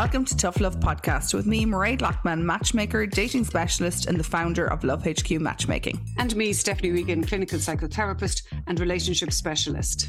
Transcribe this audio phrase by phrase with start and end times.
[0.00, 4.66] Welcome to Tough Love Podcast with me, Mairead Lockman, matchmaker, dating specialist, and the founder
[4.66, 6.02] of Love HQ Matchmaking.
[6.16, 10.08] And me, Stephanie Regan, clinical psychotherapist and relationship specialist.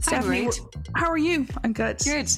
[0.00, 0.48] Stephanie,
[0.96, 1.46] how are you?
[1.62, 2.00] I'm good.
[2.00, 2.28] Good.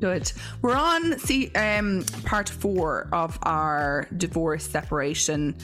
[0.00, 0.32] Good.
[0.62, 5.54] We're on see um part four of our divorce separation,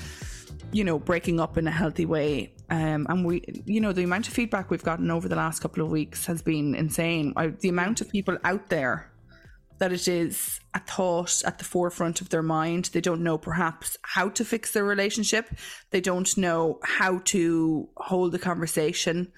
[0.73, 2.53] you know, breaking up in a healthy way.
[2.69, 5.83] Um, and we, you know, the amount of feedback we've gotten over the last couple
[5.83, 7.33] of weeks has been insane.
[7.37, 9.11] I, the amount of people out there
[9.79, 12.87] that it is a thought at the forefront of their mind.
[12.93, 15.49] They don't know perhaps how to fix their relationship.
[15.91, 19.33] They don't know how to hold the conversation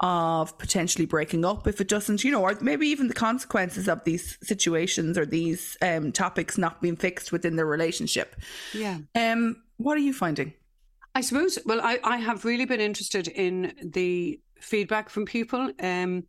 [0.00, 4.02] of potentially breaking up if it doesn't, you know, or maybe even the consequences of
[4.04, 8.34] these situations or these um, topics not being fixed within their relationship.
[8.72, 8.98] Yeah.
[9.14, 10.54] Um, what are you finding?
[11.14, 15.70] I suppose, well, I, I have really been interested in the feedback from people.
[15.80, 16.24] Um,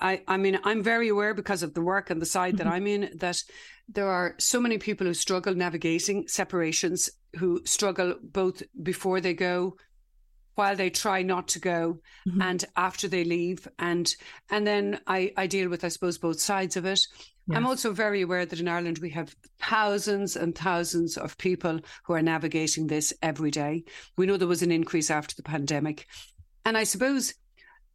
[0.00, 2.72] I, I mean, I'm very aware because of the work and the side that mm-hmm.
[2.74, 3.42] I'm in that
[3.88, 9.76] there are so many people who struggle navigating separations, who struggle both before they go,
[10.54, 12.40] while they try not to go, mm-hmm.
[12.40, 14.14] and after they leave, and
[14.50, 17.00] and then I, I deal with, I suppose, both sides of it.
[17.46, 17.56] Yes.
[17.56, 22.14] I'm also very aware that in Ireland we have thousands and thousands of people who
[22.14, 23.84] are navigating this every day.
[24.16, 26.06] We know there was an increase after the pandemic,
[26.64, 27.34] and I suppose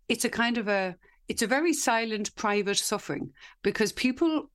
[0.08, 0.96] it's a kind of a
[1.30, 4.50] it's a very silent, private suffering because people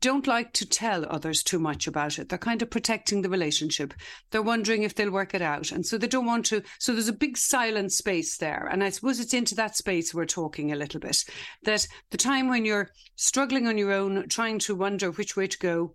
[0.00, 2.28] don't like to tell others too much about it.
[2.28, 3.94] They're kind of protecting the relationship.
[4.30, 5.72] They're wondering if they'll work it out.
[5.72, 6.62] And so they don't want to.
[6.78, 8.68] So there's a big silent space there.
[8.70, 11.24] And I suppose it's into that space we're talking a little bit.
[11.62, 15.58] That the time when you're struggling on your own, trying to wonder which way to
[15.58, 15.94] go,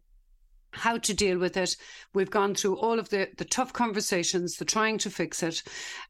[0.73, 1.75] how to deal with it.
[2.13, 5.63] We've gone through all of the, the tough conversations, the trying to fix it,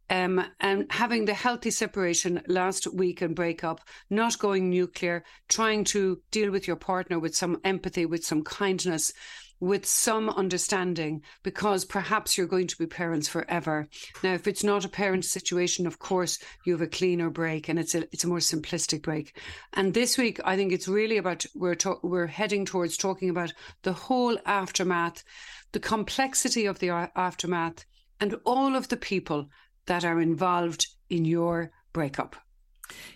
[0.10, 6.22] um, and having the healthy separation last week and breakup, not going nuclear, trying to
[6.32, 9.14] deal with your partner with some empathy, with some kindness,
[9.60, 13.88] with some understanding because perhaps you're going to be parents forever.
[14.24, 17.80] Now, if it's not a parent situation, of course, you have a cleaner break and
[17.80, 19.38] it's a it's a more simplistic break.
[19.74, 23.54] And this week, I think it's really about we're to, we're heading towards talking about
[23.84, 25.24] the whole aftermath,
[25.72, 27.86] the complexity of the uh, aftermath,
[28.20, 29.48] and all of the people
[29.86, 32.36] that are involved in your breakup.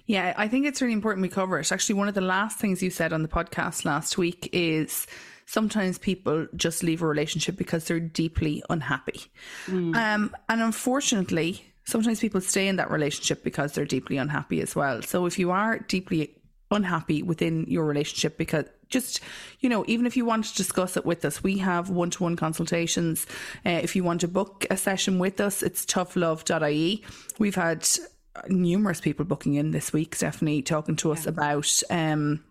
[0.06, 1.72] Yeah, I think it's really important we cover it.
[1.72, 5.06] Actually, one of the last things you said on the podcast last week is
[5.48, 9.24] sometimes people just leave a relationship because they're deeply unhappy.
[9.66, 9.96] Mm.
[9.96, 15.02] Um, and unfortunately, sometimes people stay in that relationship because they're deeply unhappy as well.
[15.02, 16.36] So if you are deeply
[16.70, 19.22] unhappy within your relationship because just
[19.62, 23.26] you know even if you want to discuss it with us we have one-to-one consultations
[23.66, 27.02] uh, if you want to book a session with us it's toughlove.ie
[27.40, 27.88] we've had
[28.50, 31.30] numerous people booking in this week stephanie talking to us yeah.
[31.30, 32.44] about um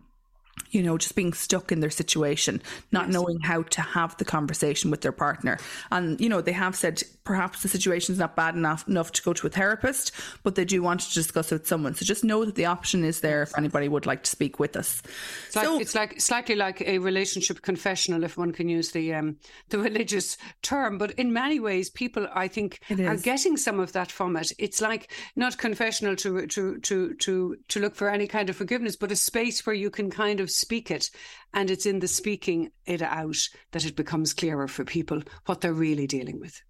[0.71, 2.61] you know, just being stuck in their situation,
[2.93, 3.15] not yes.
[3.15, 5.59] knowing how to have the conversation with their partner.
[5.91, 9.23] And, you know, they have said perhaps the situation is not bad enough, enough to
[9.23, 10.13] go to a therapist,
[10.43, 11.95] but they do want to discuss it with someone.
[11.95, 14.77] So just know that the option is there if anybody would like to speak with
[14.77, 15.03] us.
[15.47, 19.15] It's, so, like, it's like slightly like a relationship confessional, if one can use the
[19.15, 19.37] um,
[19.71, 20.99] the religious term.
[20.99, 24.53] But in many ways, people, I think, are getting some of that from it.
[24.59, 28.97] It's like not confessional to, to, to, to, to look for any kind of forgiveness,
[28.97, 31.11] but a space where you can kind of speak it.
[31.55, 33.37] And it's in the speaking it out
[33.73, 36.61] that it becomes clearer for people what they're really dealing with.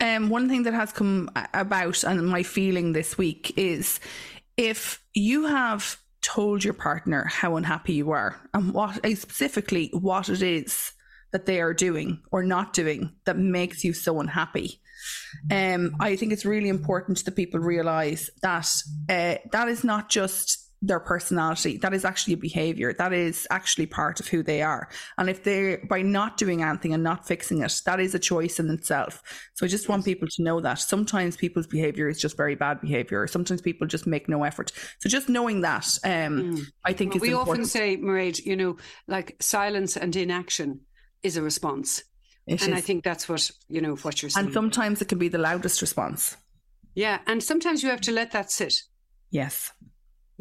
[0.00, 4.00] Um, one thing that has come about and my feeling this week is
[4.56, 10.40] if you have told your partner how unhappy you are and what specifically what it
[10.40, 10.92] is
[11.32, 14.80] that they are doing or not doing that makes you so unhappy.
[15.50, 18.70] Um, I think it's really important that people realize that
[19.08, 21.78] uh, that is not just their personality.
[21.78, 22.92] That is actually a behavior.
[22.92, 24.88] That is actually part of who they are.
[25.16, 28.58] And if they, by not doing anything and not fixing it, that is a choice
[28.58, 29.22] in itself.
[29.54, 32.80] So I just want people to know that sometimes people's behavior is just very bad
[32.80, 33.26] behavior.
[33.28, 34.72] Sometimes people just make no effort.
[34.98, 36.64] So just knowing that, um, mm.
[36.84, 37.50] I think well, we important.
[37.50, 38.76] often say, Mairead, you know,
[39.06, 40.80] like silence and inaction
[41.22, 42.02] is a response.
[42.48, 42.78] It and is.
[42.78, 44.46] I think that's what, you know, what you're saying.
[44.46, 46.36] And sometimes it can be the loudest response.
[46.96, 47.20] Yeah.
[47.28, 48.74] And sometimes you have to let that sit.
[49.30, 49.72] Yes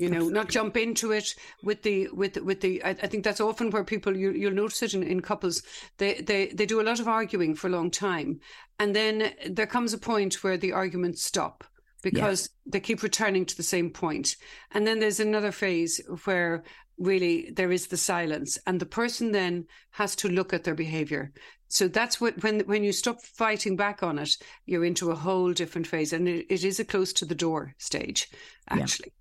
[0.01, 3.39] you know not jump into it with the with with the I, I, think that's
[3.39, 5.61] often where people you, you'll notice it in, in couples.
[5.97, 8.39] They, they they do a lot of arguing for a long time
[8.79, 11.63] and then there comes a point where the arguments stop
[12.01, 14.35] because they keep returning to the same point.
[14.71, 16.63] And then there's another phase where
[16.97, 21.31] really there is the silence and the person then has to look at their behavior.
[21.67, 25.53] So that's what when when you stop fighting back on it you're into a whole
[25.53, 28.29] different phase and it, it is a close to the door stage
[28.69, 29.13] actually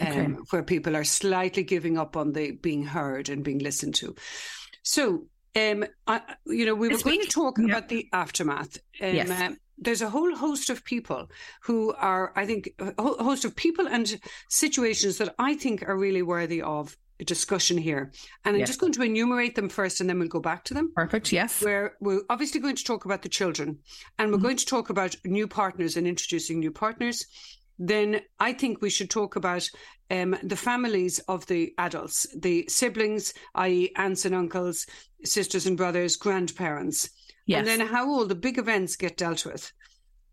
[0.00, 0.24] okay.
[0.24, 4.14] um, where people are slightly giving up on the being heard and being listened to.
[4.82, 5.26] So
[5.56, 7.64] um, I, you know, we This were going week- to talk yeah.
[7.66, 8.78] about the aftermath.
[9.00, 9.30] Um, Yes.
[9.30, 11.30] uh, there's a whole host of people
[11.62, 16.22] who are, I think, a host of people and situations that I think are really
[16.22, 18.12] worthy of a discussion here.
[18.44, 20.92] And I'm just going to enumerate them first, and then we'll go back to them.
[20.94, 21.32] Perfect.
[21.32, 21.62] Yes.
[21.62, 23.78] We're, we're obviously going to talk about the children
[24.18, 24.42] and we're Mhm.
[24.42, 27.26] going to talk about new partners and introducing new partners.
[27.78, 29.68] Then I think we should talk about
[30.10, 34.86] um, the families of the adults, the siblings, i.e., aunts and uncles,
[35.24, 37.10] sisters and brothers, grandparents,
[37.48, 37.58] Yes.
[37.60, 39.70] and then how all the big events get dealt with.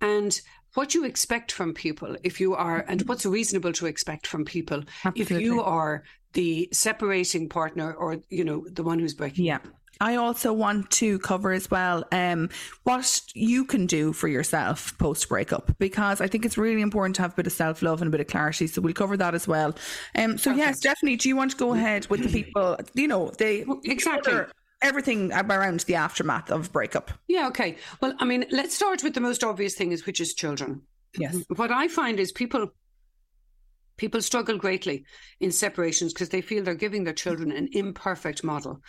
[0.01, 0.39] And
[0.73, 4.83] what you expect from people if you are, and what's reasonable to expect from people
[5.15, 6.03] if you are
[6.33, 9.59] the separating partner or, you know, the one who's breaking Yeah.
[10.03, 12.49] I also want to cover as well um,
[12.83, 17.21] what you can do for yourself post breakup because I think it's really important to
[17.21, 18.67] have a bit of self love and a bit of clarity.
[18.67, 19.73] So we'll cover that as well.
[20.15, 21.15] Um, so yes, definitely.
[21.15, 22.77] Do you want to go ahead with the people?
[22.93, 24.41] You know, they Exactly.
[24.81, 27.11] everything around the aftermath of breakup.
[27.29, 27.77] Yeah, okay.
[28.01, 30.81] Well, I mean, let's start with the most obvious thing is which is children.
[31.17, 31.37] Yes.
[31.55, 32.73] What I find is people
[33.97, 35.05] people struggle greatly
[35.39, 38.81] in separations because they feel they're giving their children an imperfect model.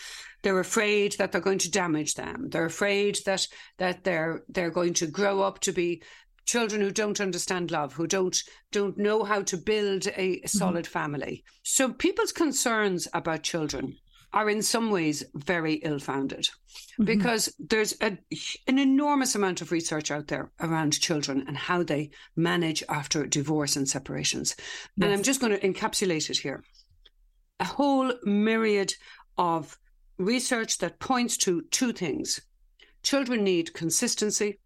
[0.42, 2.48] They're afraid that they're going to damage them.
[2.50, 3.46] They're afraid that
[3.78, 6.02] that they're they're going to grow up to be
[6.46, 8.36] children who don't understand love, who don't
[8.70, 10.46] don't know how to build a mm-hmm.
[10.46, 11.44] solid family.
[11.62, 13.96] So people's concerns about children
[14.34, 17.04] are in some ways very ill-founded mm-hmm.
[17.04, 18.18] because there's a,
[18.66, 23.76] an enormous amount of research out there around children and how they manage after divorce
[23.76, 24.56] and separations.
[25.00, 26.64] And I'm just going to encapsulate it here.
[27.60, 28.92] A whole myriad
[29.38, 29.78] of
[30.18, 32.40] research that points to two things.
[33.04, 34.58] Children need consistency.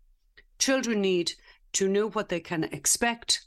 [0.59, 1.33] Children need
[1.75, 3.45] to know what they can expect.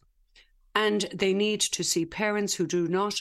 [0.75, 3.15] And they need to see parents who do not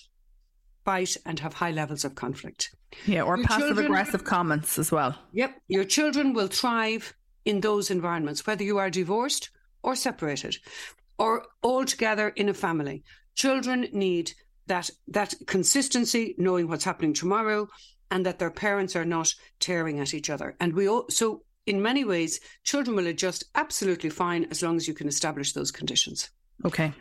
[0.84, 2.74] fight and have high levels of conflict.
[3.06, 5.16] Yeah, or Your passive children- aggressive comments as well.
[5.32, 5.60] Yep.
[5.68, 7.14] Your children will thrive
[7.44, 9.50] in those environments, whether you are divorced
[9.82, 10.58] or separated
[11.18, 13.02] or all together in a family.
[13.34, 14.32] Children need
[14.66, 17.68] that that consistency, knowing what's happening tomorrow,
[18.10, 20.56] and that their parents are not tearing at each other.
[20.60, 24.88] And we all so in many ways, children will adjust absolutely fine as long as
[24.88, 26.30] you can establish those conditions.
[26.64, 26.92] Okay.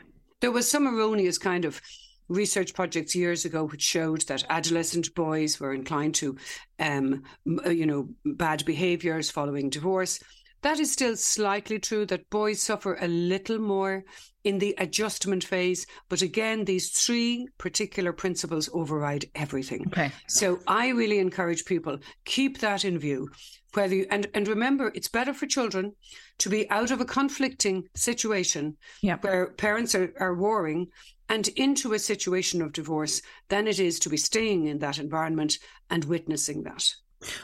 [0.41, 1.81] There was some erroneous kind of
[2.29, 6.37] research projects years ago which showed that adolescent boys were inclined to,
[6.79, 7.23] um,
[7.65, 10.19] uh, you know, bad behaviours following divorce.
[10.61, 14.03] That is still slightly true that boys suffer a little more
[14.43, 19.85] in the adjustment phase, but again, these three particular principles override everything.
[19.87, 20.11] Okay.
[20.27, 23.29] So I really encourage people keep that in view.
[23.73, 25.93] Whether you, and and remember, it's better for children
[26.39, 29.17] to be out of a conflicting situation Yeah.
[29.21, 30.87] where parents are, are warring
[31.27, 35.59] and into a situation of divorce than it is to be staying in that environment
[35.89, 36.83] and witnessing that.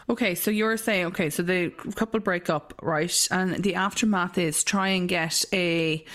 [0.10, 3.28] Okay, so you're saying okay, so the couple break up, right?
[3.30, 6.06] And the aftermath is try and get a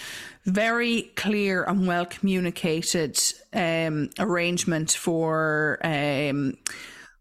[0.47, 3.19] very clear and well communicated
[3.53, 6.55] um, arrangement for um,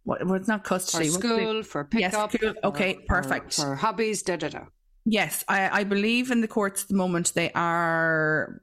[0.10, 0.26] what?
[0.26, 1.08] Well, it's not For custody.
[1.08, 2.50] the- school, for Yes, pickup, cool.
[2.64, 3.56] Uh, okay, for- perfect.
[3.56, 4.64] For, hobbies, da da da.
[5.06, 8.62] Yes, I, I believe in the courts at the moment they are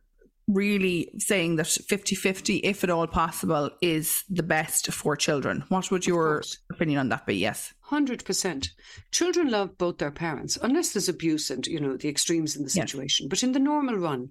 [0.48, 5.64] really saying that 50-50, if at all possible, is the best for children.
[5.70, 7.34] What would your opinion on that be?
[7.36, 7.72] Yes.
[7.80, 8.70] Hundred percent.
[9.12, 12.70] Children love both their parents, unless there's abuse and you know the extremes in the
[12.74, 12.90] Yes.
[12.90, 13.28] situation.
[13.28, 14.30] But in the normal run,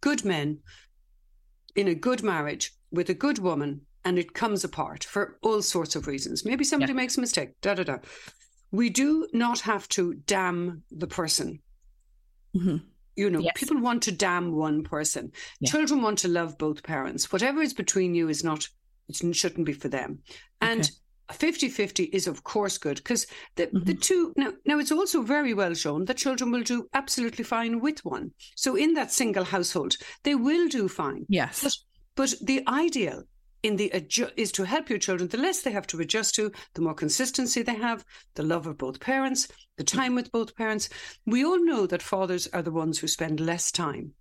[0.00, 0.58] good men
[1.74, 5.96] in a good marriage with a good woman, and it comes apart for all sorts
[5.96, 6.44] of reasons.
[6.44, 7.50] Maybe somebody makes a mistake.
[7.60, 7.98] Da da da.
[8.70, 11.58] We do not have to damn the person.
[12.56, 12.82] Mhm.
[13.16, 13.52] You know, Yes.
[13.56, 15.32] people want to damn one person.
[15.60, 15.70] Yeah.
[15.70, 17.32] Children want to love both parents.
[17.32, 18.68] Whatever is between you is not,
[19.08, 20.20] it shouldn't be for them.
[20.60, 20.90] And Okay.
[21.32, 24.00] 50 50 is, of course, good because the, the Mhm.
[24.02, 28.04] two, now, now it's also very well shown that children will do absolutely fine with
[28.04, 28.30] one.
[28.54, 31.26] So in that single household, they will do fine.
[31.28, 31.62] Yes.
[31.62, 31.76] But,
[32.14, 33.24] but the ideal
[33.62, 35.28] in the adju- is to help your children.
[35.28, 38.78] The less they have to adjust to, the more consistency they have, the love of
[38.78, 40.88] both parents, the time with both parents.
[41.24, 44.14] We all know that fathers are the ones who spend less time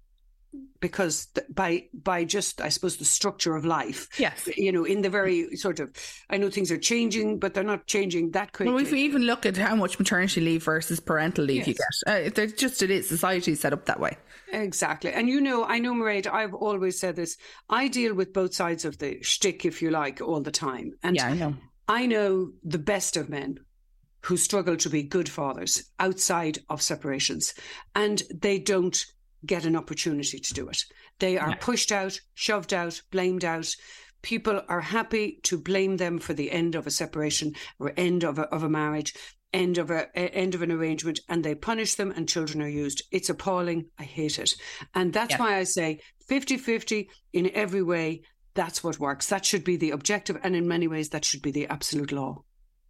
[0.79, 4.07] because by by just I suppose the structure of life.
[4.19, 4.47] Yes.
[4.55, 5.91] You know, in the very sort of,
[6.29, 8.73] I know things are changing, but they're not changing that quickly.
[8.73, 12.03] Well, if we even look at how much maternity leave versus parental leave you Yes.
[12.05, 14.17] get, uh, there's just it is society is set up that way.
[14.51, 15.11] Exactly.
[15.11, 17.37] And you know, I know, Mairead, I've always said this.
[17.69, 20.93] I deal with both sides of the shtick, if you like, all the time.
[21.03, 21.55] And yeah, I know.
[21.87, 23.59] I know the best of men
[24.21, 27.53] who struggle to be good fathers outside of separations,
[27.93, 29.05] and they don't
[29.45, 30.83] get an opportunity to do it.
[31.19, 31.55] They are Yeah.
[31.55, 33.75] pushed out, shoved out, blamed out.
[34.21, 38.39] People are happy to blame them for the end of a separation or end of
[38.39, 39.13] a, of a marriage.
[39.53, 43.03] end of a, end of an arrangement and they punish them and children are used
[43.11, 44.53] it's appalling i hate it
[44.93, 45.39] and that's yeah.
[45.39, 45.97] why i say
[46.29, 48.21] 50-50 in every way
[48.53, 51.51] that's what works that should be the objective and in many ways that should be
[51.51, 52.43] the absolute law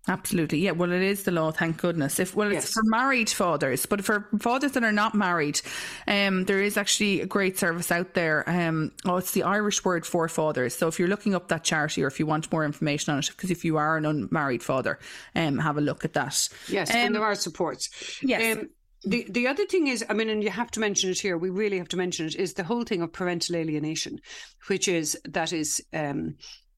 [0.07, 0.59] Absolutely.
[0.59, 0.71] Yeah.
[0.71, 1.51] Well, it is the law.
[1.51, 2.19] Thank goodness.
[2.19, 2.65] If well, yes.
[2.65, 5.61] it's for married fathers, but for fathers that are not married,
[6.07, 8.47] um, there is actually a great service out there.
[8.47, 10.75] Um, oh, it's the Irish word for fathers.
[10.75, 13.29] So if you're looking up that charity, or if you want more information on it,
[13.29, 14.99] because if you are an unmarried father,
[15.35, 16.49] um, have a look at that.
[16.67, 17.89] Yes, um, and there are supports.
[18.21, 18.57] Yes.
[18.57, 18.69] Um,
[19.05, 21.37] the the other thing is, I mean, and you have to mention it here.
[21.37, 22.35] We really have to mention it.
[22.35, 24.19] Is the whole thing of parental alienation,
[24.67, 26.35] which is that is, um,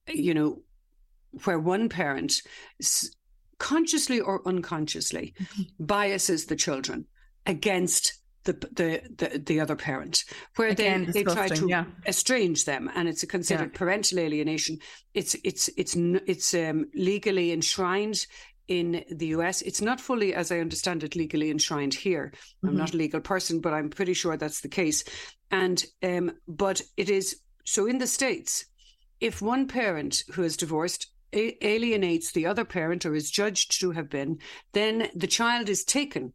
[0.08, 0.62] you know,
[1.44, 2.42] where one parent
[3.60, 5.64] consciously or unconsciously mm-hmm.
[5.80, 7.06] biases the children
[7.46, 10.24] against the the the, the other parent,
[10.56, 11.86] where Again, they, they try to yeah.
[12.06, 13.78] estrange them, and it's considered yeah.
[13.78, 14.80] parental alienation.
[15.14, 18.26] It's it's it's it's um, legally enshrined
[18.68, 19.62] in the US.
[19.62, 22.32] It's not fully, as I understand it, legally enshrined here.
[22.34, 22.68] Mm-hmm.
[22.70, 25.04] I'm not a legal person, but I'm pretty sure that's the case.
[25.52, 28.66] And um, but it is so in the states.
[29.20, 34.10] If one parent who is divorced alienates the other parent or is judged to have
[34.10, 34.40] been,
[34.74, 36.34] then the child is taken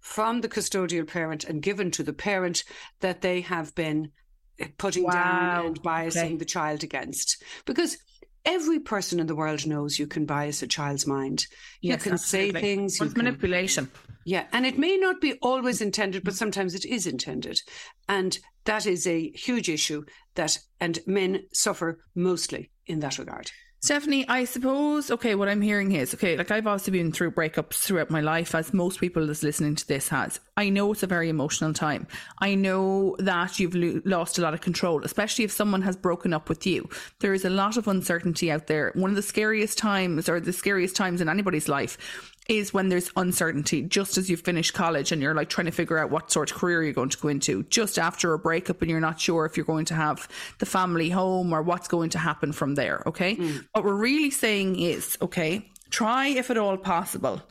[0.00, 2.64] from the custodial parent and given to the parent
[3.00, 4.10] that they have been
[4.58, 5.12] eh, putting wow.
[5.12, 6.36] down and biasing okay.
[6.36, 7.42] the child against.
[7.64, 7.98] Because
[8.44, 11.46] every person in the world knows you can bias a child's mind.
[11.80, 12.52] You yes, can absolutely.
[12.52, 13.00] say things.
[13.00, 13.90] It's manipulation.
[14.24, 17.60] Yeah, and it may not be always intended, but sometimes it is intended.
[18.08, 23.50] And that is a huge issue that, and men suffer mostly in that regard.
[23.80, 27.74] Stephanie, I suppose, okay, what I'm hearing is, okay, like I've also been through breakups
[27.74, 30.40] throughout my life, as most people that's listening to this has.
[30.56, 32.08] I know it's a very emotional time.
[32.40, 36.34] I know that you've lo- lost a lot of control, especially if someone has broken
[36.34, 36.88] up with you.
[37.20, 38.90] There is a lot of uncertainty out there.
[38.96, 43.10] One of the scariest times, or the scariest times in anybody's life, is when there's
[43.14, 46.50] uncertainty, just as you've finished college and you're like trying to figure out what sort
[46.50, 49.44] of career you're going to go into, just after a breakup and you're not sure
[49.44, 50.26] if you're going to have
[50.58, 53.02] the family home or what's going to happen from there.
[53.06, 53.36] Okay.
[53.36, 53.66] Mm.
[53.72, 57.42] What we're really saying is, okay, try, if at all possible,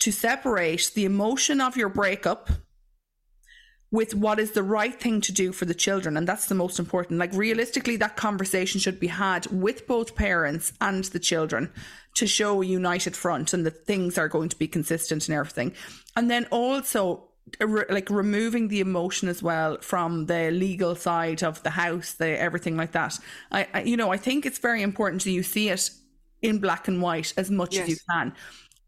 [0.00, 2.50] to separate the emotion of your breakup
[3.92, 6.16] with what is the right thing to do for the children.
[6.16, 7.20] And that's the most important.
[7.20, 11.70] Like, realistically, that conversation should be had with both parents and the children
[12.14, 15.74] to show a united front and that things are going to be consistent and everything.
[16.16, 17.28] And then also,
[17.60, 22.40] uh, like removing the emotion as well from the legal side of the house, the
[22.40, 23.18] everything like that.
[23.50, 25.90] I, I you know, I think it's very important that you see it
[26.40, 27.82] in black and white as much yes.
[27.82, 28.32] as you can.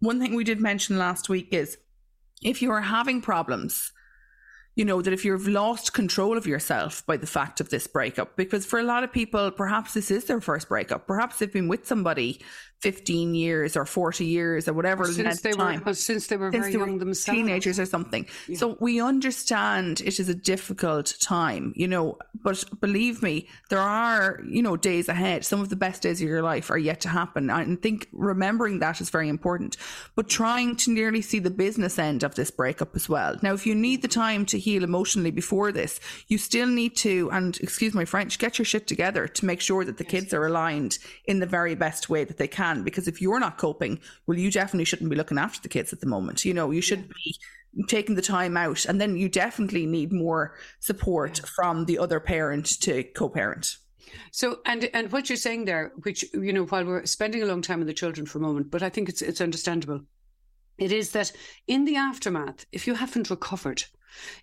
[0.00, 1.76] One thing we did mention last week is
[2.42, 3.92] if you are having problems
[4.76, 8.36] you know, that if you've lost control of yourself by the fact of this breakup,
[8.36, 11.06] because for a lot of people, perhaps this is their first breakup.
[11.06, 12.40] Perhaps they've been with somebody
[12.84, 15.82] 15 years or 40 years or whatever since they time.
[15.86, 17.34] were since they were since very they young themselves.
[17.34, 18.26] teenagers or something.
[18.46, 18.58] Yeah.
[18.58, 24.42] so we understand it is a difficult time you know but believe me there are
[24.56, 25.46] you know days ahead.
[25.46, 27.42] Some of the best days of your life are yet to happen.
[27.48, 29.78] I think remembering that is very important
[30.14, 33.32] but trying to nearly see the business end of this breakup as well.
[33.46, 35.92] Now if you need the time to heal emotionally before this
[36.28, 39.82] you still need to and excuse my french get your shit together to make sure
[39.86, 40.98] that the kids are aligned
[41.30, 44.38] in the very best way that they can can because if you're not coping, well,
[44.38, 46.44] you definitely shouldn't be looking after the kids at the moment.
[46.44, 47.36] You know, you should be
[47.88, 52.66] taking the time out and then you definitely need more support from the other parent
[52.82, 53.76] to co-parent.
[54.30, 57.62] So and and what you're saying there, which you know, while we're spending a long
[57.62, 60.02] time with the children for a moment, but I think it's it's understandable.
[60.78, 61.32] It is that
[61.66, 63.84] in the aftermath, if you haven't recovered,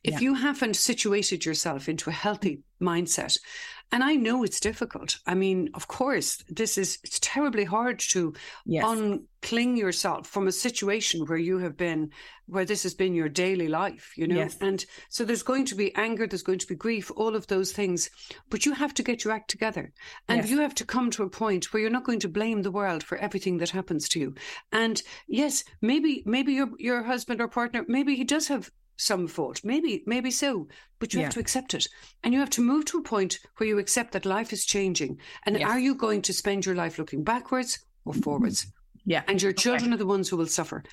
[0.03, 0.19] if yeah.
[0.19, 3.37] you haven't situated yourself into a healthy mindset
[3.91, 5.19] and I know it's difficult.
[5.27, 8.33] I mean, of course, this is it's terribly hard to
[8.65, 8.85] yes.
[8.85, 12.11] uncling yourself from a situation where you have been
[12.45, 14.35] where this has been your daily life, you know?
[14.35, 14.57] Yes.
[14.59, 17.71] And so there's going to be anger, there's going to be grief, all of those
[17.71, 18.09] things.
[18.49, 19.91] But you have to get your act together.
[20.27, 20.49] And yes.
[20.49, 23.03] you have to come to a point where you're not going to blame the world
[23.03, 24.35] for everything that happens to you.
[24.71, 29.61] And yes, maybe maybe your your husband or partner, maybe he does have some fault.
[29.63, 30.67] Maybe, maybe so,
[30.99, 31.25] but you yeah.
[31.25, 31.87] have to accept it.
[32.23, 35.19] And you have to move to a point where you accept that life is changing.
[35.45, 35.69] And yes.
[35.69, 38.67] are you going to spend your life looking backwards or forwards?
[39.05, 39.23] Yeah.
[39.27, 39.95] And your children okay.
[39.95, 40.83] are the ones who will suffer.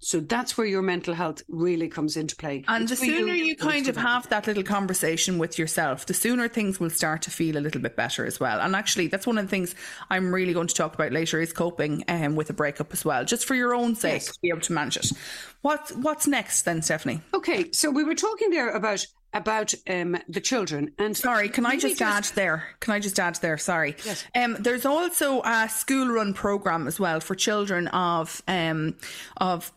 [0.00, 2.64] So that's where your mental health really comes into play.
[2.68, 6.14] And it's the sooner you, you kind of have that little conversation with yourself, the
[6.14, 8.60] sooner things will start to feel a little bit better as well.
[8.60, 9.74] And actually, that's one of the things
[10.08, 13.24] I'm really going to talk about later is coping um, with a breakup as well,
[13.26, 14.32] just for your own sake, yes.
[14.32, 15.12] to be able to manage it.
[15.60, 17.20] What What's next then, Stephanie?
[17.34, 20.92] Okay, so we were talking there about about um, the children.
[20.98, 22.64] And sorry, can I just, just, add there?
[22.80, 23.58] Can I just add there?
[23.58, 23.94] Sorry.
[24.04, 24.24] Yes.
[24.34, 28.96] Um, there's also a school run program as well for children of um,
[29.36, 29.72] of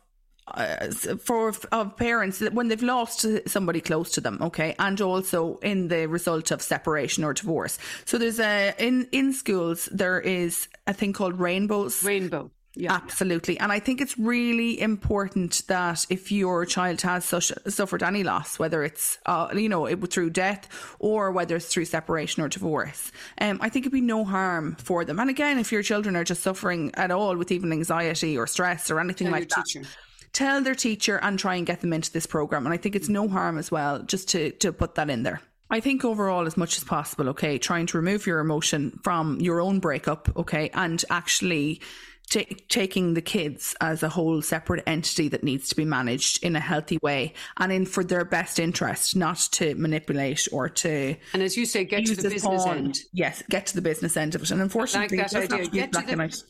[0.47, 0.89] uh,
[1.23, 5.87] for of parents that when they've lost somebody close to them okay and also in
[5.87, 10.93] the result of separation or divorce so there's a in in schools there is a
[10.93, 12.93] thing called rainbows rainbow yeah.
[12.93, 13.59] Absolutely.
[13.59, 18.57] And I think it's really important that if your child has such, suffered any loss,
[18.57, 23.11] whether it's, uh, you know, it, through death or whether it's through separation or divorce,
[23.39, 25.19] um, I think it'd be no harm for them.
[25.19, 28.89] And again, if your children are just suffering at all with even anxiety or stress
[28.89, 29.87] or anything Tell like that, teacher.
[30.33, 32.65] Tell their teacher and try and get them into this program.
[32.65, 35.41] And I think it's no harm as well just to, to put that in there.
[35.69, 39.59] I think overall, as much as possible, okay, trying to remove your emotion from your
[39.61, 41.81] own breakup, okay, and actually
[42.29, 46.55] t- taking the kids as a whole separate entity that needs to be managed in
[46.55, 51.15] a healthy way and in for their best interest, not to manipulate or to.
[51.33, 52.77] And as you say, get to the business pawn.
[52.77, 52.99] end.
[53.11, 54.51] Yes, get to the business end of it.
[54.51, 55.67] And unfortunately, like that idea.
[55.67, 56.43] Get to the,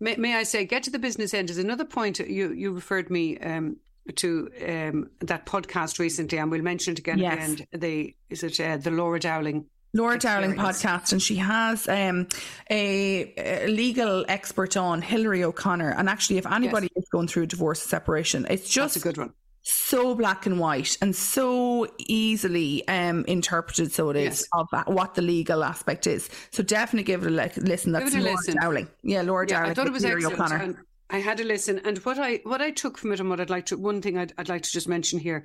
[0.00, 2.18] may, may, I say, get to the business end is another point.
[2.18, 3.76] You you referred me um,
[4.16, 7.32] to um, that podcast recently, and we'll mention it again yes.
[7.32, 7.66] at the end.
[7.72, 12.26] The is it uh, the Laura Dowling Laura Dowling podcast, and she has um,
[12.68, 15.90] a, a, legal expert on, Hillary O'Connor.
[15.90, 17.04] And actually, if anybody yes.
[17.04, 19.32] is going through divorce separation, it's just That's a good one.
[19.66, 23.92] So black and white and so easily um, interpreted.
[23.92, 24.48] So it is yes.
[24.52, 26.28] of what the legal aspect is.
[26.50, 27.92] So definitely give it a listen.
[27.92, 28.56] That's give it a Laura listen.
[28.60, 28.88] Dowling.
[29.02, 29.70] Yeah, Laura yeah, Dowling.
[29.70, 30.34] I thought it was excellent.
[30.34, 30.84] O'Connor.
[31.10, 33.50] I had to listen, and what I what I took from it, and what I'd
[33.50, 35.44] like to one thing I'd, I'd like to just mention here,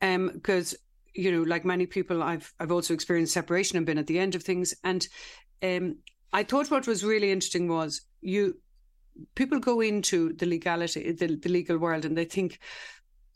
[0.00, 0.78] because um,
[1.14, 4.34] you know, like many people, I've I've also experienced separation and been at the end
[4.34, 4.74] of things.
[4.84, 5.06] And
[5.62, 5.96] um,
[6.32, 8.56] I thought what was really interesting was you
[9.34, 12.60] people go into the legality, the, the legal world, and they think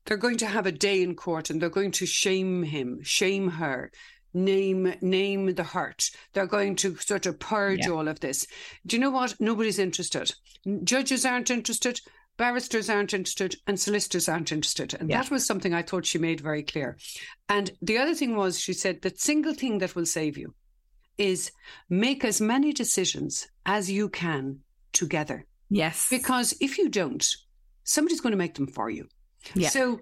[0.04, 3.49] they're going to have a day in court and they're going to shame him, shame
[3.50, 3.90] her,
[4.35, 6.11] name name the hurt.
[6.32, 7.90] They're going to sort of purge yeah.
[7.90, 8.47] all of this.
[8.87, 9.40] Do you know what?
[9.40, 10.32] Nobody's interested.
[10.85, 12.00] Judges aren't interested
[12.37, 14.94] barristers aren't interested and solicitors aren't interested.
[14.94, 15.23] And yeah.
[15.23, 16.97] that was something I thought she made very clear.
[17.49, 20.55] And the other thing was, she said, the single thing that will save you
[21.18, 21.53] is
[21.88, 24.61] make as many decisions as you can
[24.92, 25.46] together.
[25.68, 26.09] Yes.
[26.11, 27.24] Because if you don't,
[27.85, 29.09] somebody's going to make them for you.
[29.55, 29.68] Yeah.
[29.68, 30.00] So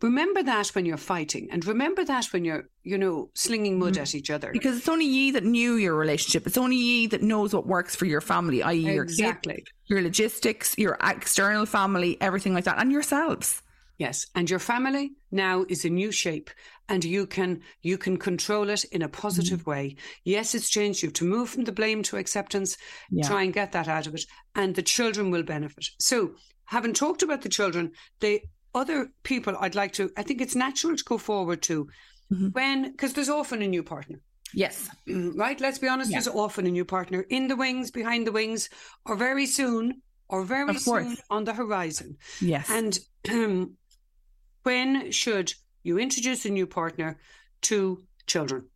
[0.00, 4.00] remember that when you're fighting and remember that when you're you know slinging mud mm.
[4.00, 7.22] at each other because it's only ye that knew your relationship it's only ye that
[7.22, 9.52] knows what works for your family i.e exactly.
[9.52, 13.62] your kid, your logistics your external family everything like that and yourselves
[13.98, 16.50] yes and your family now is a new shape
[16.88, 19.66] and you can you can control it in a positive mm.
[19.66, 22.76] way yes it's changed you to move from the blame to acceptance
[23.10, 23.26] yeah.
[23.26, 26.34] try and get that out of it and the children will benefit so
[26.66, 28.42] having talked about the children they
[28.74, 31.88] other people I'd like to, I think it's natural to go forward to
[32.32, 32.48] mm-hmm.
[32.48, 34.20] when, because there's often a new partner.
[34.52, 34.88] Yes.
[35.08, 35.60] Mm, right?
[35.60, 36.16] Let's be honest, yeah.
[36.16, 38.68] there's often a new partner in the wings, behind the wings,
[39.04, 42.16] or very soon, or very soon on the horizon.
[42.40, 42.70] Yes.
[42.70, 42.98] And
[43.30, 43.76] um,
[44.62, 47.18] when should you introduce a new partner
[47.62, 48.68] to children?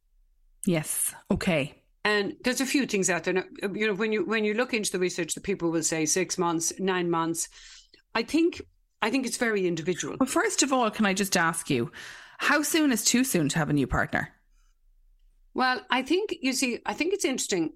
[0.66, 1.14] Yes.
[1.30, 1.74] Okay.
[2.04, 3.34] And there's a few things out there.
[3.34, 6.06] Now, you know, when you when you look into the research, the people will say
[6.06, 7.48] six months, nine months.
[8.14, 8.62] I think
[9.00, 10.16] I think it's very individual.
[10.18, 11.90] Well, first of all, can I just ask you,
[12.38, 14.34] how soon is too soon to have a new partner?
[15.54, 17.72] Well, I think, you see, I think it's interesting.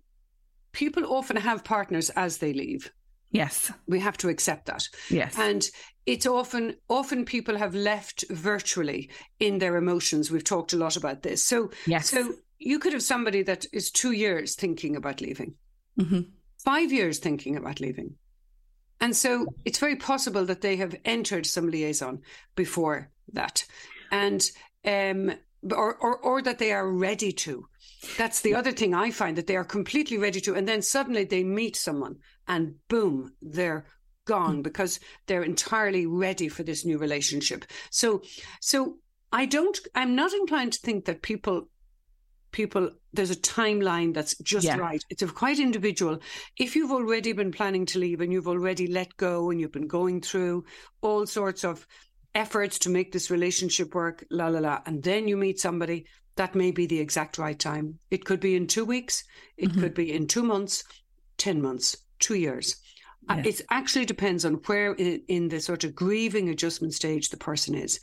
[0.73, 2.93] People often have partners as they leave.
[3.31, 3.73] Yes.
[3.89, 4.89] We have to accept that.
[5.11, 5.37] Yes.
[5.39, 5.67] And
[6.07, 10.31] it's often often people have left virtually in their emotions.
[10.31, 11.45] We've talked a lot about this.
[11.45, 12.11] So yes.
[12.11, 15.55] so you could have somebody that is two years thinking about leaving.
[15.99, 16.21] Mm-hmm.
[16.63, 18.17] Five years thinking about leaving.
[19.03, 22.21] And so it's very possible that they have entered some liaison
[22.55, 23.65] before that.
[24.13, 24.49] And
[24.85, 25.33] um,
[25.71, 27.67] or, or or that they are ready to.
[28.17, 31.25] That's the other thing I find that they are completely ready to, and then suddenly
[31.25, 32.17] they meet someone,
[32.49, 33.87] and boom, they're
[34.25, 34.63] gone hmm.
[34.63, 37.65] because they're entirely ready for this new relationship.
[37.91, 38.23] So,
[38.61, 38.99] so
[39.33, 39.79] I don't.
[39.95, 41.69] I'm not inclined to think that people
[42.53, 44.77] people there's a timeline that's just yeah.
[44.77, 46.19] right it's quite individual
[46.57, 49.89] if you've already been planning to leave and you've already let go and you've been
[49.89, 50.65] going through
[51.01, 51.87] all sorts of
[52.35, 56.55] efforts to make this relationship work la la la and then you meet somebody that
[56.55, 59.25] may be the exact right time it could be in 2 weeks
[59.57, 59.81] it mm-hmm.
[59.81, 60.85] could be in 2 months
[61.39, 62.77] 10 months 2 years
[63.29, 63.43] uh, yeah.
[63.43, 67.37] uh, it actually depends on where in, in the sort of grieving adjustment stage the
[67.37, 68.01] person is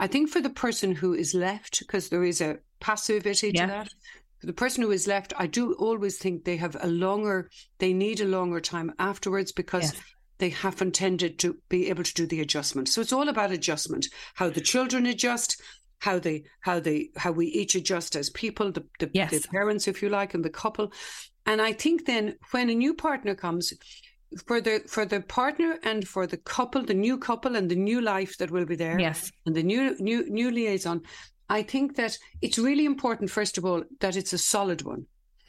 [0.00, 3.66] I think for the person who is left, because there is a passivity yeah.
[3.66, 3.88] to that,
[4.42, 8.20] the person who is left, I do always think they have a longer, they need
[8.20, 10.02] a longer time afterwards because yes.
[10.38, 12.88] they haven't tended to be able to do the adjustment.
[12.88, 15.60] So it's all about adjustment, how the children adjust,
[15.98, 19.30] how they, how they, how we each adjust as people, the, the, yes.
[19.30, 20.90] the parents, if you like, and the couple.
[21.44, 23.74] And I think then when a new partner comes,
[24.46, 28.00] for the for the partner and for the couple, the new couple and the new
[28.00, 28.96] life that will be there.
[28.98, 29.32] Yes.
[29.44, 31.02] And the new new new liaison.
[31.50, 35.06] I think that it's really important, first of all, that it's a solid one.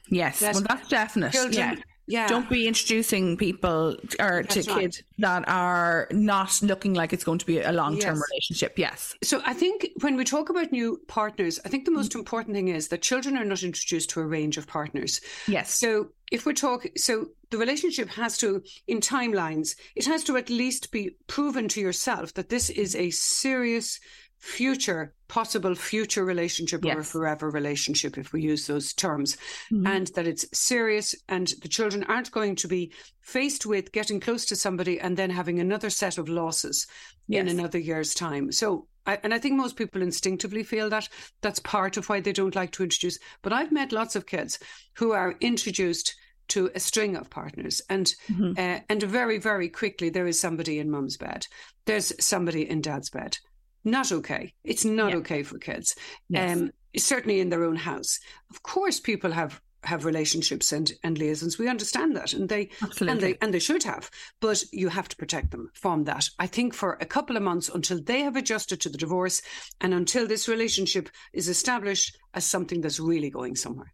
[0.09, 1.31] Yes, That well, that's definite.
[1.31, 1.75] Children, yeah.
[2.07, 2.27] yeah.
[2.27, 4.79] Don't be introducing people or to right.
[4.79, 8.23] kids that are not looking like it's going to be a long term Yes.
[8.31, 8.79] relationship.
[8.79, 9.15] Yes.
[9.23, 12.67] So I think when we talk about new partners, I think the most important thing
[12.67, 15.21] is that children are not introduced to a range of partners.
[15.47, 15.71] Yes.
[15.79, 20.49] So if we're talking, so the relationship has to, in timelines, it has to at
[20.49, 23.99] least be proven to yourself that this is a serious
[24.41, 29.37] future, possible future relationship or a forever relationship, if we use those terms,
[29.71, 29.87] Mhm.
[29.87, 34.45] and that it's serious and the children aren't going to be faced with getting close
[34.45, 36.87] to somebody and then having another set of losses
[37.29, 38.51] in another year's time.
[38.51, 41.07] So, I, and I think most people instinctively feel that
[41.41, 43.17] that's part of why they don't like to introduce.
[43.41, 44.59] But I've met lots of kids
[44.95, 46.13] who are introduced
[46.49, 48.57] to a string of partners, and Mhm.
[48.57, 51.47] uh, and very very quickly there is somebody in mum's bed,
[51.85, 53.37] there's somebody in dad's bed.
[53.83, 54.53] Not okay.
[54.63, 55.17] It's not Yeah.
[55.17, 55.95] okay for kids.
[56.29, 56.57] Yes.
[56.57, 58.19] Um, certainly in their own house.
[58.49, 61.57] Of course, people have have relationships and and liaisons.
[61.57, 63.07] We understand that, and they Absolutely.
[63.11, 66.29] and they and they should have, but you have to protect them from that.
[66.37, 69.41] I think for a couple of months until they have adjusted to the divorce
[69.79, 73.91] and until this relationship is established as something that's really going somewhere.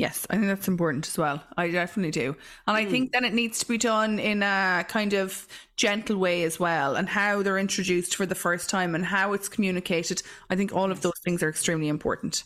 [0.00, 1.42] Yes, I think that's important as well.
[1.58, 2.34] I definitely do.
[2.66, 6.44] And I think then it needs to be done in a kind of gentle way
[6.44, 10.22] as well, and how they're introduced for the first time and how it's communicated.
[10.48, 12.44] I think all of those things are extremely important.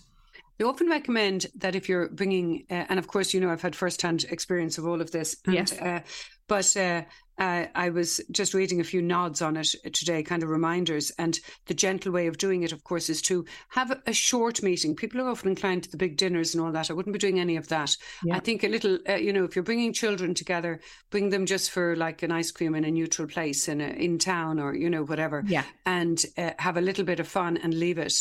[0.59, 3.77] They often recommend that if you're bringing, uh, and of course, you know, I've had
[3.77, 5.37] firsthand experience of all of this.
[5.47, 5.79] And, Yes.
[5.79, 6.01] Uh,
[6.49, 7.03] but uh,
[7.39, 11.11] uh, I was just reading a few nods on it today, kind of reminders.
[11.19, 14.95] And the gentle way of doing it, of course, is to have a short meeting.
[14.95, 16.91] People are often inclined to the big dinners and all that.
[16.91, 17.97] I wouldn't be doing any of that.
[18.23, 18.37] Yeah.
[18.37, 21.71] I think a little, uh, you know, if you're bringing children together, bring them just
[21.71, 24.89] for like an ice cream in a neutral place in a, in town or you
[24.91, 25.65] know whatever Yeah.
[25.87, 28.13] and uh, have a little bit of fun and leave it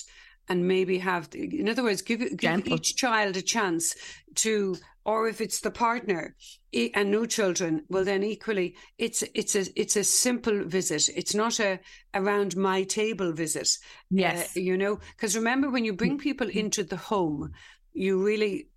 [0.50, 3.96] and maybe have in other words give give each child a chance
[4.36, 6.36] to or if it's the partner
[6.96, 11.60] and no children well then equally it's it's a it's a simple visit it's not
[11.60, 11.80] a
[12.14, 13.70] around my table visit
[14.10, 14.56] Yes.
[14.56, 17.52] uh, you know because remember when you bring people into the home
[17.94, 18.70] you really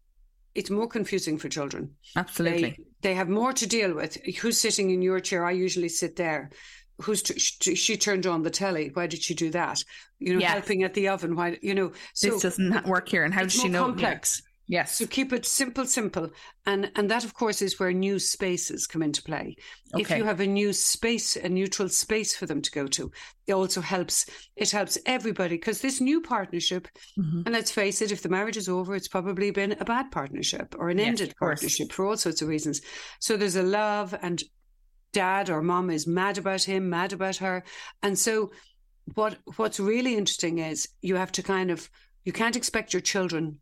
[0.54, 2.62] it's more confusing for children Absolutely.
[2.62, 4.16] they, they have more to deal with.
[4.40, 5.44] Who's sitting in your chair?
[5.44, 6.50] I usually sit there.
[7.02, 8.90] Who's t- she, she turned on the telly?
[8.94, 9.84] Why did she do that?
[10.18, 10.52] You know, Yes.
[10.52, 11.36] helping at the oven.
[11.36, 11.58] Why?
[11.60, 13.22] You know, so this doesn't work here.
[13.22, 13.84] And how does she know?
[13.84, 14.40] complex.
[14.68, 14.96] Yes.
[14.96, 16.30] So keep it simple, simple,
[16.64, 19.54] and and that of course is where new spaces come into play.
[19.96, 23.12] If you have a new space, a neutral space for them to go to,
[23.46, 24.26] it also helps.
[24.56, 27.42] It helps everybody because this new partnership, Mhm.
[27.46, 30.74] and let's face it, if the marriage is over, it's probably been a bad partnership
[30.78, 32.80] or an Yes, ended partnership for all sorts of reasons.
[33.20, 34.42] So there's a love, and
[35.12, 37.62] dad or mom is mad about him, mad about her,
[38.02, 38.50] and so
[39.14, 41.88] what what's really interesting is you have to kind of
[42.24, 43.60] you can't expect your children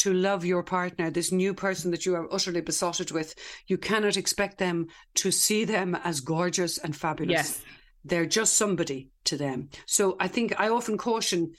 [0.00, 3.34] to love your partner, this new person that you are utterly besotted with.
[3.66, 7.32] You cannot expect them to see them as gorgeous and fabulous.
[7.32, 7.64] Yes.
[8.04, 9.68] They're just somebody to them.
[9.86, 11.52] So I think I often caution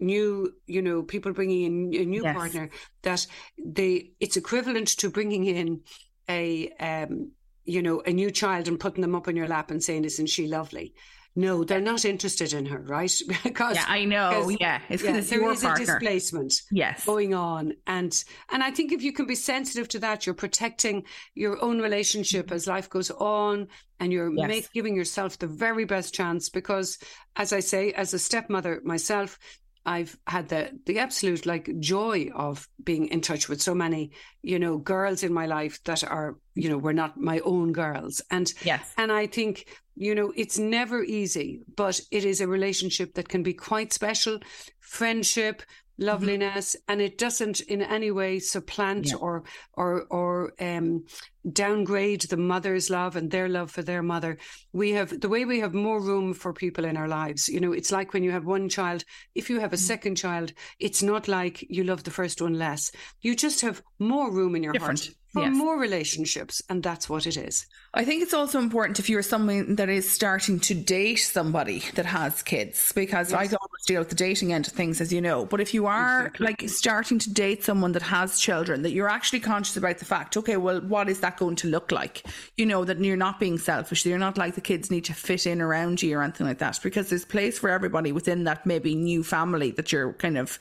[0.00, 2.34] new, you know, people bringing in a new Yes.
[2.34, 2.70] partner
[3.02, 3.26] that
[3.62, 5.82] they it's equivalent to bringing in
[6.28, 7.32] a um
[7.64, 10.28] you know a new child and putting them up on your lap and saying isn't
[10.28, 10.94] she lovely
[11.34, 13.12] no they're not interested in her right
[13.44, 14.50] because Yeah, I know.
[14.60, 14.80] Yeah.
[14.88, 17.04] It's yeah, there is a displacement Yes.
[17.06, 18.12] going on and
[18.50, 22.52] and i think if you can be sensitive to that you're protecting your own relationship
[22.52, 23.68] as life goes on
[24.00, 24.48] and you're Yes.
[24.48, 26.98] make, giving yourself the very best chance because
[27.36, 29.38] as i say as a stepmother myself
[29.84, 34.58] I've had the the absolute like joy of being in touch with so many, you
[34.58, 38.22] know, girls in my life that are, you know, were not my own girls.
[38.30, 38.92] And Yes.
[38.96, 39.66] and I think,
[39.96, 44.38] you know, it's never easy, but it is a relationship that can be quite special.
[44.80, 45.62] Friendship,
[45.98, 49.16] loveliness, and it doesn't in any way supplant Yeah.
[49.16, 51.04] or or or um
[51.50, 54.38] downgrade the mother's love and their love for their mother.
[54.72, 57.48] We have the way we have more room for people in our lives.
[57.48, 60.52] You know, it's like when you have one child, if you have a second child,
[60.78, 62.92] it's not like you love the first one less.
[63.20, 65.56] You just have more room in your Different, heart for yes.
[65.56, 67.66] more relationships, and that's what it is.
[67.94, 72.06] I think it's also important if you're someone that is starting to date somebody that
[72.06, 75.20] has kids, because I don't always deal with the dating end of things, as you
[75.20, 75.44] know.
[75.46, 79.40] But if you are like starting to date someone that has children, that you're actually
[79.40, 82.26] conscious about the fact, okay, well, what is that going to look like?
[82.56, 85.14] You know, that you're not being selfish, that you're not like the kids need to
[85.14, 88.66] fit in around you or anything like that, because there's place for everybody within that
[88.66, 90.58] maybe new family that you're kind of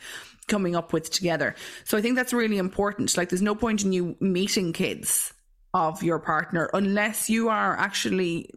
[0.51, 1.55] coming up with together.
[1.85, 3.17] So I think that's really important.
[3.17, 5.33] Like, there's no point in you meeting kids
[5.73, 8.51] of your partner unless you are actually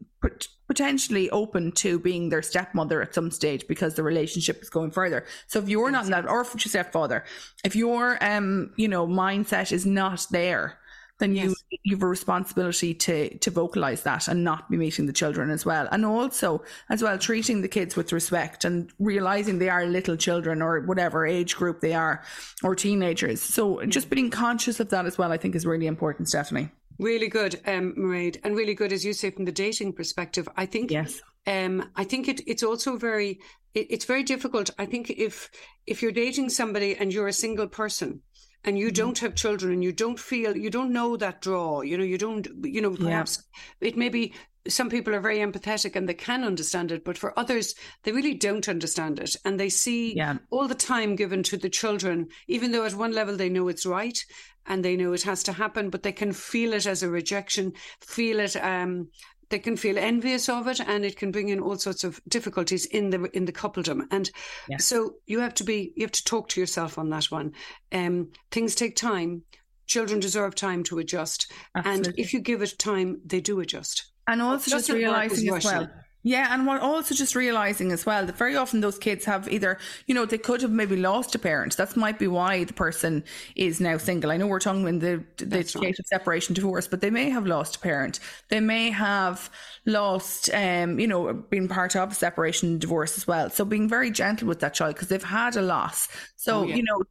[0.66, 5.24] potentially open to being their stepmother at some stage because the relationship is going further.
[5.46, 7.24] So if you're not in that, or stepfather,
[7.64, 10.78] if your um you know mindset is not there,
[11.18, 11.54] then you.
[11.82, 15.66] You have a responsibility to to vocalize that and not be meeting the children as
[15.66, 20.16] well, and also as well treating the kids with respect and realizing they are little
[20.16, 22.22] children or whatever age group they are
[22.62, 23.40] or teenagers.
[23.40, 26.70] So just being conscious of that as well, I think, is really important, Stephanie.
[26.98, 30.48] Really good, um, Mairead, and really good, as you say, from the dating perspective.
[30.56, 33.40] I think, yes, um, I think it, it's also very,
[33.74, 34.70] it, it's very difficult.
[34.78, 35.50] I think if
[35.86, 38.22] if you're dating somebody and you're a single person,
[38.64, 38.94] and you mm-hmm.
[38.94, 42.18] don't have children and you don't feel you don't know that draw you know you
[42.18, 43.42] don't you know perhaps
[43.80, 43.88] yeah.
[43.88, 44.32] it may be
[44.66, 47.74] some people are very empathetic and they can understand it but for others
[48.04, 50.38] they really don't understand it and they see yeah.
[50.50, 53.84] all the time given to the children even though at one level they know it's
[53.84, 54.24] right
[54.66, 57.72] and they know it has to happen, but they can feel it as a rejection,
[58.00, 58.56] feel it.
[58.56, 59.08] Um,
[59.54, 62.86] they can feel envious of it, and it can bring in all sorts of difficulties
[62.86, 64.02] in the in the coupledom.
[64.10, 64.28] And
[64.68, 64.84] yes.
[64.84, 67.52] so you have to be you have to talk to yourself on that one.
[67.92, 69.44] Um, things take time.
[69.86, 72.08] Children deserve time to adjust, Absolutely.
[72.08, 74.10] and if you give it time, they do adjust.
[74.26, 75.88] And also just realizing as well
[76.26, 79.76] yeah, and what also just realizing as well that very often those kids have either,
[80.06, 81.76] you know, they could have maybe lost a parent.
[81.76, 83.24] That might be why the person
[83.56, 84.32] is now single.
[84.32, 85.98] I know we're talking in the the state right.
[85.98, 88.20] of separation, divorce, but they may have lost a parent.
[88.48, 89.50] They may have
[89.84, 93.50] lost, um, you know, been part of a separation, divorce as well.
[93.50, 96.08] So being very gentle with that child because they've had a loss.
[96.36, 96.76] So oh, yeah.
[96.76, 97.02] you know,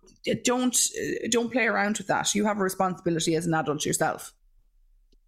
[0.44, 0.76] don't
[1.30, 2.34] don't play around with that.
[2.34, 4.34] You have a responsibility as an adult yourself.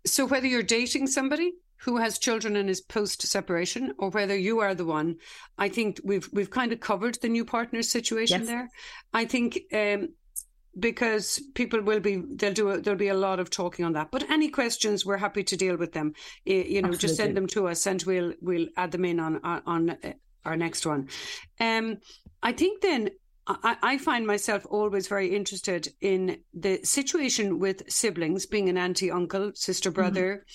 [0.07, 1.53] So whether you're dating somebody
[1.85, 5.15] who has children and is post separation or whether you are the one
[5.57, 8.47] i think we've we've kind of covered the new partner situation yes.
[8.47, 8.69] there
[9.13, 10.09] i think um,
[10.77, 14.09] because people will be they'll do a, there'll be a lot of talking on that
[14.11, 16.97] but any questions we're happy to deal with them you know Absolutely.
[16.97, 20.57] just send them to us and we'll we'll add them in on on uh, our
[20.57, 21.07] next one
[21.59, 21.97] um
[22.43, 23.09] i think then
[23.47, 29.51] I, find myself always very interested in the situation with siblings, being an auntie, uncle,
[29.53, 30.01] sister, mm-hmm.
[30.01, 30.45] brother,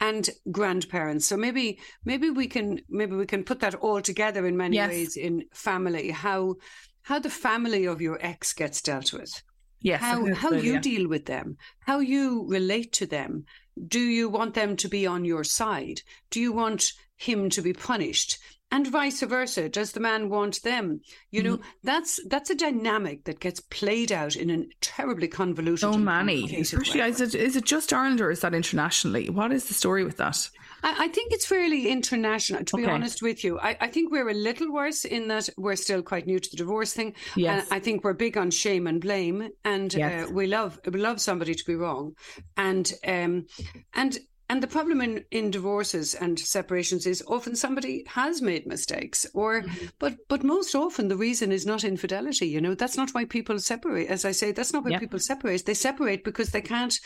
[0.00, 1.26] and grandparents.
[1.26, 4.88] So maybe maybe we can maybe we can put that all together in many yes.
[4.88, 6.10] ways in family.
[6.10, 6.56] How
[7.02, 9.42] how the family of your ex gets dealt with.
[9.80, 10.00] Yes.
[10.00, 10.80] How how you yeah.
[10.80, 11.56] deal with them.
[11.80, 13.44] How you relate to them.
[13.86, 16.02] Do you want them to be on your side?
[16.30, 18.38] Do you want him to be punished?
[18.70, 21.70] And vice versa does the man want them you know mm-hmm.
[21.82, 27.00] that's that's a dynamic that gets played out in a terribly convoluted so many especially
[27.00, 30.16] is it, is it just ireland or is that internationally what is the story with
[30.16, 30.48] that
[30.82, 32.86] I, I think it's fairly international, to okay.
[32.86, 33.58] be honest with you.
[33.58, 36.56] I, I, think we're a little worse in that we're still quite new to the
[36.56, 37.14] divorce thing.
[37.36, 37.64] Yes.
[37.64, 40.28] And I think we're big on shame and blame, and yes.
[40.28, 42.14] uh, we love we love somebody to be wrong,
[42.56, 43.46] and um,
[43.94, 44.18] and
[44.50, 49.62] and the problem in, in divorces and separations is often somebody has made mistakes, or
[49.62, 49.86] mm-hmm.
[50.00, 52.48] but but most often the reason is not infidelity.
[52.48, 54.08] You know, that's not why people separate.
[54.08, 55.66] As I say, that's not why people separate.
[55.66, 56.98] They separate because they can't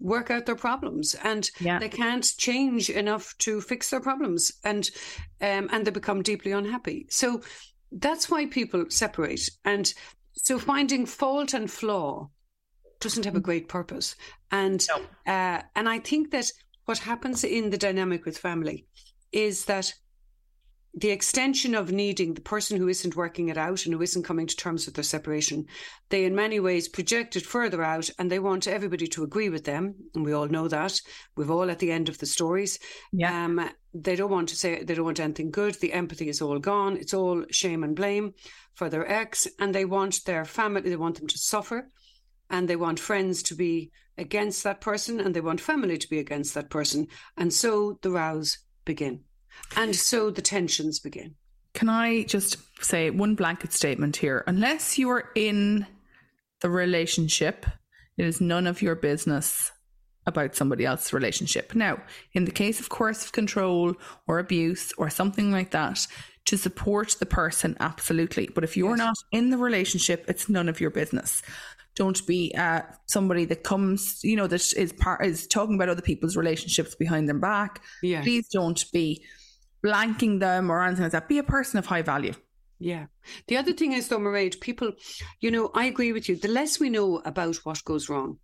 [0.00, 1.78] work out their problems and yeah.
[1.78, 4.90] they can't change enough to fix their problems and
[5.40, 7.40] um, and they become deeply unhappy so
[7.90, 9.94] that's why people separate and
[10.34, 12.28] so finding fault and flaw
[13.00, 13.44] doesn't have a mm-hmm.
[13.44, 14.14] great purpose
[14.52, 15.32] and no.
[15.32, 16.48] uh, and i think that
[16.88, 18.86] what happens in the dynamic with family
[19.30, 19.92] is that
[20.94, 24.46] the extension of needing the person who isn't working it out and who isn't coming
[24.46, 25.66] to terms with their separation,
[26.08, 29.64] they in many ways project it further out and they want everybody to agree with
[29.64, 29.94] them.
[30.14, 30.98] And we all know that.
[31.36, 32.78] We've all at the end of the stories.
[33.12, 33.44] Yeah.
[33.44, 35.74] Um, they don't want to say, they don't want anything good.
[35.74, 36.96] The empathy is all gone.
[36.96, 38.32] It's all shame and blame
[38.74, 39.46] for their ex.
[39.58, 41.90] And they want their family, they want them to suffer
[42.48, 46.18] and they want friends to be against that person and they want family to be
[46.18, 47.06] against that person.
[47.36, 49.24] And so the rows begin.
[49.76, 51.34] And so the tensions begin.
[51.74, 54.44] Can I just say one blanket statement here?
[54.46, 55.86] Unless you are in
[56.60, 57.66] the relationship,
[58.16, 59.70] it is none of your business
[60.26, 61.74] about somebody else's relationship.
[61.74, 62.02] Now,
[62.34, 63.94] in the case of coercive control
[64.26, 66.06] or abuse or something like that,
[66.46, 68.48] to support the person, absolutely.
[68.54, 68.98] But if you're yes.
[68.98, 71.42] not in the relationship, it's none of your business.
[71.98, 76.00] Don't be uh, somebody that comes, you know, that is part is talking about other
[76.00, 77.82] people's relationships behind their back.
[78.04, 78.22] Yeah.
[78.22, 79.24] Please don't be
[79.84, 81.28] blanking them or anything like that.
[81.28, 82.34] Be a person of high value.
[82.78, 83.06] Yeah.
[83.48, 84.92] The other thing is though, Mairead, people,
[85.40, 86.36] you know, I agree with you.
[86.36, 88.38] The less we know about what goes wrong,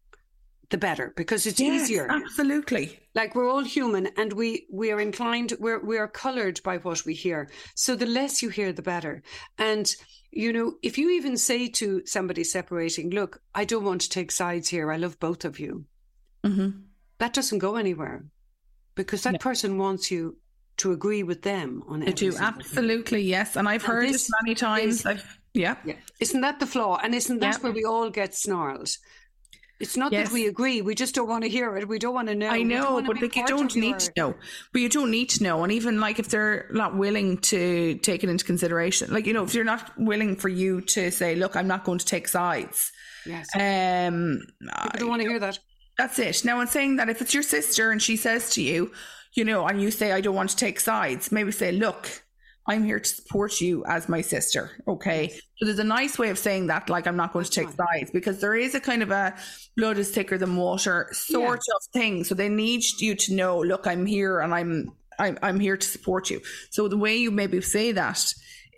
[0.70, 2.08] the better because it's yes, easier.
[2.10, 2.98] Absolutely.
[3.14, 7.04] Like we're all human and we we are inclined we're we are colored by what
[7.04, 7.50] we hear.
[7.74, 9.22] So the less you hear the better.
[9.58, 9.94] And
[10.30, 14.32] you know, if you even say to somebody separating, look, I don't want to take
[14.32, 14.90] sides here.
[14.90, 15.84] I love both of you.
[16.44, 16.78] Mm-hmm.
[17.16, 18.26] that doesn't go anywhere
[18.96, 19.38] because that no.
[19.38, 20.36] person wants you
[20.76, 22.16] to agree with them on it.
[22.16, 25.00] do absolutely yes, and I've and heard this many times.
[25.00, 25.76] Is, I've, yeah.
[25.84, 26.98] yeah, isn't that the flaw?
[27.02, 27.60] And isn't that yeah.
[27.60, 28.90] where we all get snarled?
[29.80, 30.28] It's not yes.
[30.28, 31.88] that we agree; we just don't want to hear it.
[31.88, 32.48] We don't want to know.
[32.48, 33.98] I know, but like you don't need your...
[33.98, 34.34] to know.
[34.72, 35.64] But you don't need to know.
[35.64, 39.44] And even like if they're not willing to take it into consideration, like you know,
[39.44, 42.92] if they're not willing for you to say, "Look, I'm not going to take sides."
[43.26, 43.48] Yes.
[43.54, 45.58] Um, I don't want to hear that.
[45.98, 46.44] That's it.
[46.44, 48.92] Now, in saying that, if it's your sister and she says to you,
[49.34, 52.23] you know, and you say, I don't want to take sides, maybe say, look,
[52.66, 54.70] I'm here to support you as my sister.
[54.88, 55.28] Okay.
[55.58, 58.10] So there's a nice way of saying that, like, I'm not going to take sides
[58.10, 59.34] because there is a kind of a
[59.76, 61.74] blood is thicker than water sort yeah.
[61.76, 62.24] of thing.
[62.24, 65.86] So they need you to know, look, I'm here and I'm, I'm, I'm here to
[65.86, 66.40] support you.
[66.70, 68.24] So the way you maybe say that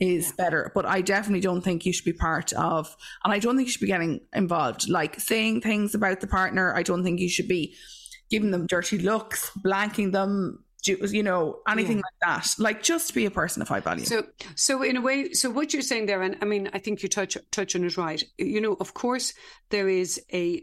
[0.01, 0.45] is yeah.
[0.45, 0.73] better.
[0.75, 2.95] But I definitely don't think you should be part of,
[3.25, 6.75] and I don't think you should be getting involved, like saying things about the partner.
[6.75, 7.75] I don't think you should be
[8.31, 12.03] giving them dirty looks, blanking them, you know, anything yeah.
[12.03, 12.55] like that.
[12.59, 14.05] Like just be a person of high value.
[14.05, 17.03] So, so in a way, so what you're saying there, and I mean, I think
[17.03, 18.23] you touch touch on it right.
[18.39, 19.35] You know, of course,
[19.71, 20.63] there is a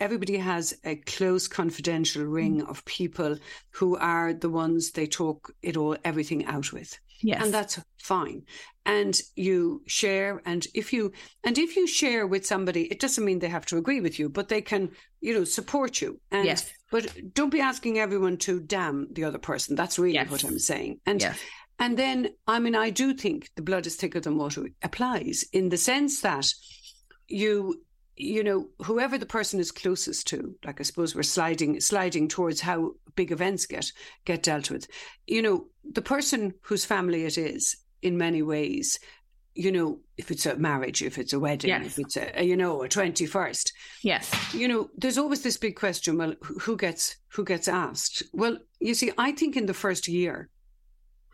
[0.00, 2.70] everybody has a close confidential ring mm.
[2.70, 3.36] of people
[3.70, 6.98] who are the ones they talk it all everything out with.
[7.22, 7.42] Yes.
[7.42, 8.42] And that's fine.
[8.86, 13.38] And you share and if you and if you share with somebody, it doesn't mean
[13.38, 16.20] they have to agree with you, but they can, you know, support you.
[16.30, 16.70] And yes.
[16.90, 19.74] but don't be asking everyone to damn the other person.
[19.74, 20.30] That's really yes.
[20.30, 21.00] what I'm saying.
[21.06, 21.38] And yes.
[21.78, 25.70] and then I mean I do think the blood is thicker than water applies in
[25.70, 26.52] the sense that
[27.26, 27.82] you
[28.16, 32.60] you know whoever the person is closest to like i suppose we're sliding sliding towards
[32.60, 33.92] how big events get
[34.24, 34.86] get dealt with
[35.26, 39.00] you know the person whose family it is in many ways
[39.54, 41.86] you know if it's a marriage if it's a wedding yes.
[41.86, 43.72] if it's a, you know a 21st
[44.02, 48.56] yes you know there's always this big question well who gets who gets asked well
[48.80, 50.48] you see i think in the first year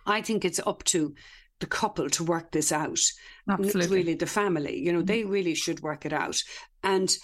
[0.07, 1.15] i think it's up to
[1.61, 2.99] the couple to work this out.
[3.49, 3.99] Absolutely.
[3.99, 4.79] Really the family.
[4.79, 5.07] You know, mm-hmm.
[5.07, 6.43] they really should work it out
[6.83, 7.17] and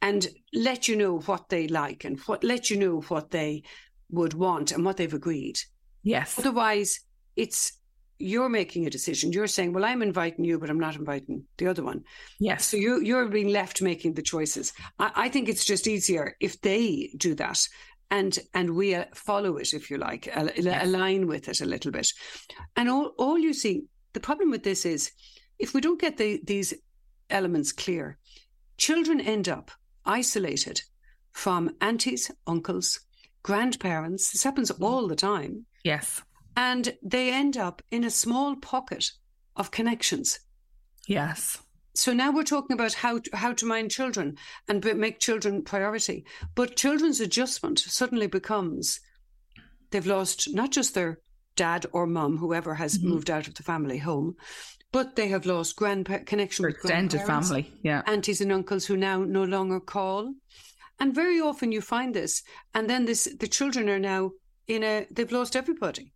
[0.00, 3.62] and let you know what they like and what let you know what they
[4.10, 5.58] would want and what they've agreed.
[6.02, 6.38] Yes.
[6.38, 7.00] Otherwise,
[7.36, 7.72] it's
[8.20, 9.32] you're making a decision.
[9.32, 12.04] You're saying, "Well, I'm inviting you, but I'm not inviting the other one."
[12.40, 12.66] Yes.
[12.66, 14.72] So you you're being left making the choices.
[14.98, 17.60] I, I think it's just easier if they do that
[18.10, 20.86] and and we uh, follow it if you like yes.
[20.86, 22.08] align with it a little bit
[22.76, 25.12] and all all you see the problem with this is
[25.58, 26.74] if we don't get the, these
[27.30, 28.18] elements clear
[28.78, 29.70] children end up
[30.04, 30.82] isolated
[31.32, 33.00] from aunties uncles
[33.42, 34.32] grandparents.
[34.32, 35.64] This happens all the time.
[35.84, 36.22] Yes.
[36.56, 39.12] And they end up in a small pocket
[39.56, 40.40] of connections.
[41.06, 41.58] Yes.
[41.94, 44.36] So now we're talking about how to, how to mind children
[44.68, 46.24] and make children priority.
[46.54, 49.00] But children's adjustment suddenly becomes
[49.90, 51.20] they've lost not just their
[51.56, 53.08] dad or mum, whoever has mm-hmm.
[53.08, 54.36] moved out of the family home,
[54.92, 59.24] but they have lost grandpa connection with extended family, yeah, aunties and uncles who now
[59.24, 60.34] no longer call.
[61.00, 62.42] And very often you find this,
[62.74, 64.32] and then this the children are now
[64.66, 66.12] in a they've lost everybody.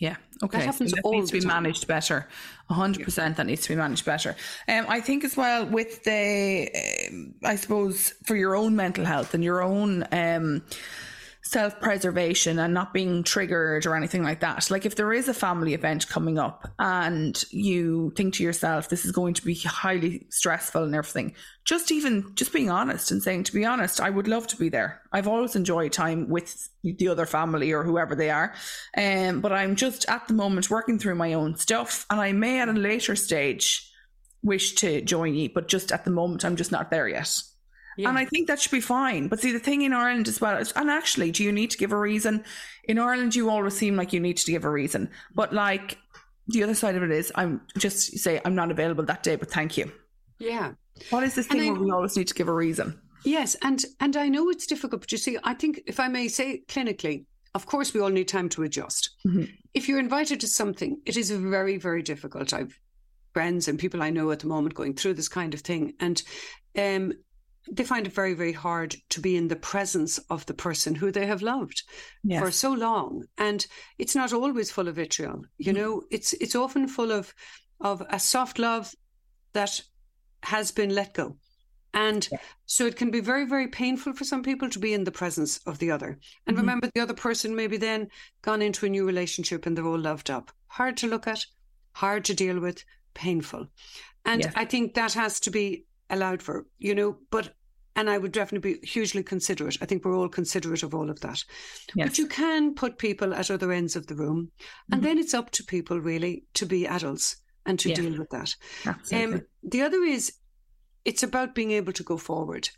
[0.00, 0.16] Yeah.
[0.42, 0.58] Okay.
[0.58, 1.62] That happens that needs to be time.
[1.62, 2.28] managed better.
[2.68, 3.36] hundred percent.
[3.36, 4.34] That needs to be managed better.
[4.68, 6.68] Um, I think as well with the,
[7.10, 10.62] um, I suppose for your own mental health and your own um,
[11.44, 14.70] self preservation and not being triggered or anything like that.
[14.70, 19.04] Like if there is a family event coming up and you think to yourself, this
[19.04, 23.44] is going to be highly stressful and everything, just even just being honest and saying,
[23.44, 25.02] to be honest, I would love to be there.
[25.12, 28.54] I've always enjoyed time with the other family or whoever they are.
[28.96, 32.60] Um, but I'm just at the moment working through my own stuff and I may
[32.60, 33.90] at a later stage
[34.42, 37.42] wish to join you, but just at the moment, I'm just not there yet.
[37.96, 38.08] Yeah.
[38.08, 39.28] And I think that should be fine.
[39.28, 41.92] But see, the thing in Ireland as well, and actually, do you need to give
[41.92, 42.44] a reason?
[42.84, 45.10] In Ireland, you always seem like you need to give a reason.
[45.34, 45.98] But like
[46.48, 49.50] the other side of it is, I'm just say I'm not available that day, but
[49.50, 49.90] thank you.
[50.38, 50.72] Yeah.
[51.10, 53.00] What is this thing I, where we always need to give a reason?
[53.24, 56.28] Yes, and and I know it's difficult, but you see, I think if I may
[56.28, 57.24] say clinically,
[57.54, 59.10] of course, we all need time to adjust.
[59.26, 59.44] Mm-hmm.
[59.72, 62.52] If you're invited to something, it is very, very difficult.
[62.52, 62.78] I've
[63.32, 66.22] friends and people I know at the moment going through this kind of thing, and
[66.78, 67.12] um,
[67.70, 71.10] they find it very, very hard to be in the presence of the person who
[71.10, 71.82] they have loved
[72.22, 72.40] yes.
[72.42, 73.24] for so long.
[73.38, 73.66] And
[73.98, 75.42] it's not always full of vitriol.
[75.58, 75.76] You mm.
[75.76, 77.34] know, it's it's often full of
[77.80, 78.94] of a soft love
[79.52, 79.80] that
[80.42, 81.36] has been let go.
[81.94, 82.38] And yeah.
[82.66, 85.58] so it can be very, very painful for some people to be in the presence
[85.58, 86.18] of the other.
[86.46, 86.66] And mm-hmm.
[86.66, 88.08] remember, the other person maybe then
[88.42, 90.50] gone into a new relationship and they're all loved up.
[90.66, 91.46] Hard to look at,
[91.92, 92.84] hard to deal with,
[93.14, 93.68] painful.
[94.24, 94.52] And yes.
[94.56, 97.54] I think that has to be allowed for, you know, but
[97.96, 99.78] and I would definitely be hugely considerate.
[99.80, 101.44] I think we're all considerate of all of that.
[101.94, 102.08] Yes.
[102.08, 104.50] But you can put people at other ends of the room,
[104.90, 105.04] and Mhm.
[105.04, 107.94] then it's up to people really to be adults and to Yeah.
[107.94, 108.56] deal with that.
[109.12, 110.32] Um, the other is
[111.04, 112.68] it's about being able to go forward.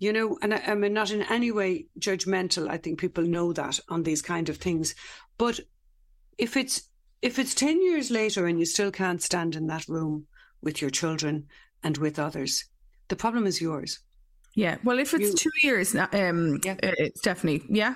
[0.00, 2.68] You know, and I, I mean, not in any way judgmental.
[2.68, 4.94] I think people know that on these kind of things.
[5.38, 5.60] But
[6.36, 6.82] if it's
[7.20, 10.26] if it's ten years later and you still can't stand in that room
[10.62, 11.46] with your children
[11.82, 12.64] and with others,
[13.08, 14.00] the problem is yours.
[14.54, 14.76] yeah.
[14.82, 16.76] Well, if it's you- two years, now, um, Yeah.
[16.82, 17.94] uh, Stephanie, yeah,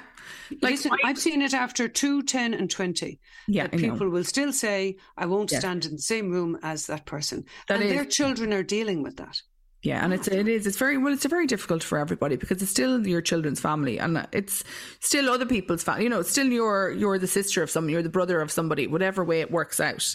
[0.62, 3.18] Like, Listen, I've seen it after two, 10 and 20.
[3.48, 5.60] yeah, that people will still say, I won't Yes.
[5.62, 7.44] stand in the same room as that person.
[7.66, 9.42] That and is- their children are dealing with that.
[9.82, 12.70] Yeah, and it's it is it's very well it's very difficult for everybody because it's
[12.70, 14.62] still your children's family and it's
[15.00, 16.04] still other people's family.
[16.04, 18.86] You know, it's still your you're the sister of someone, you're the brother of somebody,
[18.86, 20.14] whatever way it works out.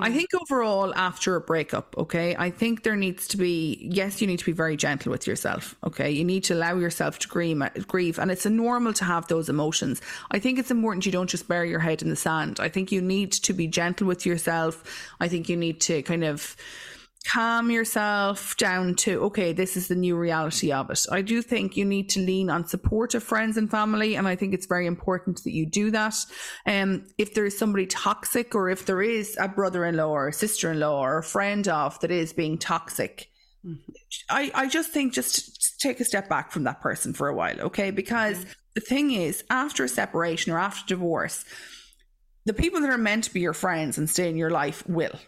[0.00, 4.28] I think overall after a breakup, okay, I think there needs to be yes, you
[4.28, 5.74] need to be very gentle with yourself.
[5.82, 9.48] Okay, you need to allow yourself to grieve, grieve, and it's normal to have those
[9.48, 10.00] emotions.
[10.30, 12.60] I think it's important you don't just bury your head in the sand.
[12.60, 14.84] I think you need to be gentle with yourself.
[15.18, 16.56] I think you need to kind of
[17.28, 21.76] calm yourself down to okay this is the new reality of it i do think
[21.76, 25.42] you need to lean on supportive friends and family and i think it's very important
[25.44, 26.14] that you do that
[26.66, 31.00] um if there is somebody toxic or if there is a brother-in-law or a sister-in-law
[31.04, 33.28] or a friend of that is being toxic
[34.30, 37.34] I, I just think just, just take a step back from that person for a
[37.34, 37.90] while, okay?
[37.90, 41.44] Because the thing is, after a separation or after divorce,
[42.46, 45.18] the people that are meant to be your friends and stay in your life will.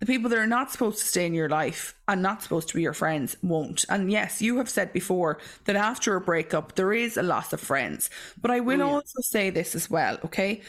[0.00, 2.74] The people that are not supposed to stay in your life and not supposed to
[2.74, 3.84] be your friends won't.
[3.88, 7.60] And yes, you have said before that after a breakup, there is a loss of
[7.60, 8.08] friends.
[8.40, 8.92] But I will oh, yeah.
[8.92, 10.62] also say this as well, okay?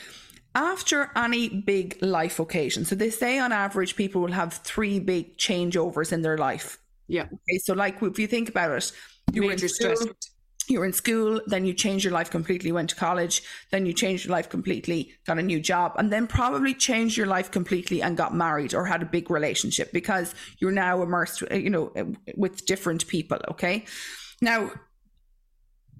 [0.53, 5.38] After any big life occasion, so they say on average people will have three big
[5.38, 6.77] changeovers in their life.
[7.07, 7.23] Yeah.
[7.23, 8.91] Okay, so like if you think about it,
[9.32, 10.13] you were in Major school, stress.
[10.68, 13.41] You were in school, then you changed your life completely, went to college,
[13.72, 17.28] then you changed your life completely, got a new job, and then probably changed your
[17.28, 21.55] life completely and got married or had a big relationship because you're now immersed, uh,
[21.55, 21.91] you know,
[22.36, 23.39] with different people.
[23.49, 23.86] Okay,
[24.41, 24.72] now.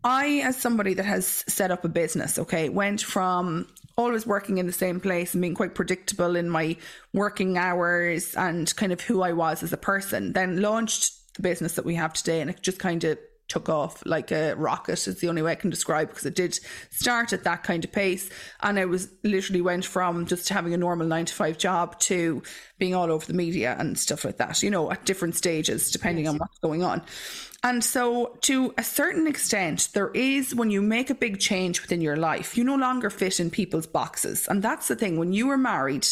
[0.04, 4.66] I, as somebody that has set up a business, okay, went from always working in
[4.66, 6.76] the same place and being quite predictable in my
[7.14, 11.76] working hours and kind of who I was as a person, then launched the business
[11.76, 13.20] that we have today and it just kind of
[13.52, 16.58] took off like a rocket is the only way I can describe because it did
[16.90, 18.30] start at that kind of pace
[18.62, 22.42] and I was literally went from just having a normal 9 to 5 job to
[22.80, 26.30] being all over the media and stuff like that you know at different stages depending
[26.30, 27.02] on what's going on
[27.64, 32.02] and so, to a certain extent, there is when you make a big change within
[32.02, 34.48] your life, you no longer fit in people's boxes.
[34.48, 35.20] And that's the thing.
[35.20, 36.08] When you are married,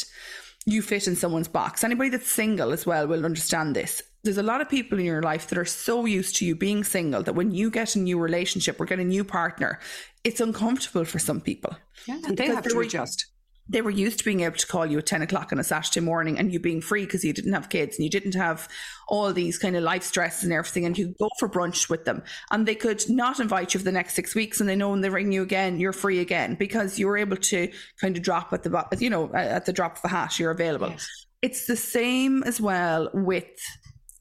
[0.65, 1.83] you fit in someone's box.
[1.83, 4.01] Anybody that's single as well will understand this.
[4.23, 6.83] There's a lot of people in your life that are so used to you being
[6.83, 9.79] single that when you get a new relationship or get a new partner,
[10.23, 11.75] it's uncomfortable for some people.
[12.05, 12.19] Yeah.
[12.27, 13.25] And they have to were- adjust.
[13.69, 15.99] They were used to being able to call you at 10 o'clock on a Saturday
[15.99, 18.67] morning and you being free because you didn't have kids and you didn't have
[19.07, 20.85] all these kind of life stresses and everything.
[20.85, 23.91] And you go for brunch with them and they could not invite you for the
[23.91, 24.59] next six weeks.
[24.59, 27.37] And they know when they ring you again, you're free again because you were able
[27.37, 30.51] to kind of drop at the, you know, at the drop of a hat, you're
[30.51, 30.89] available.
[30.89, 31.25] Yes.
[31.41, 33.45] It's the same as well with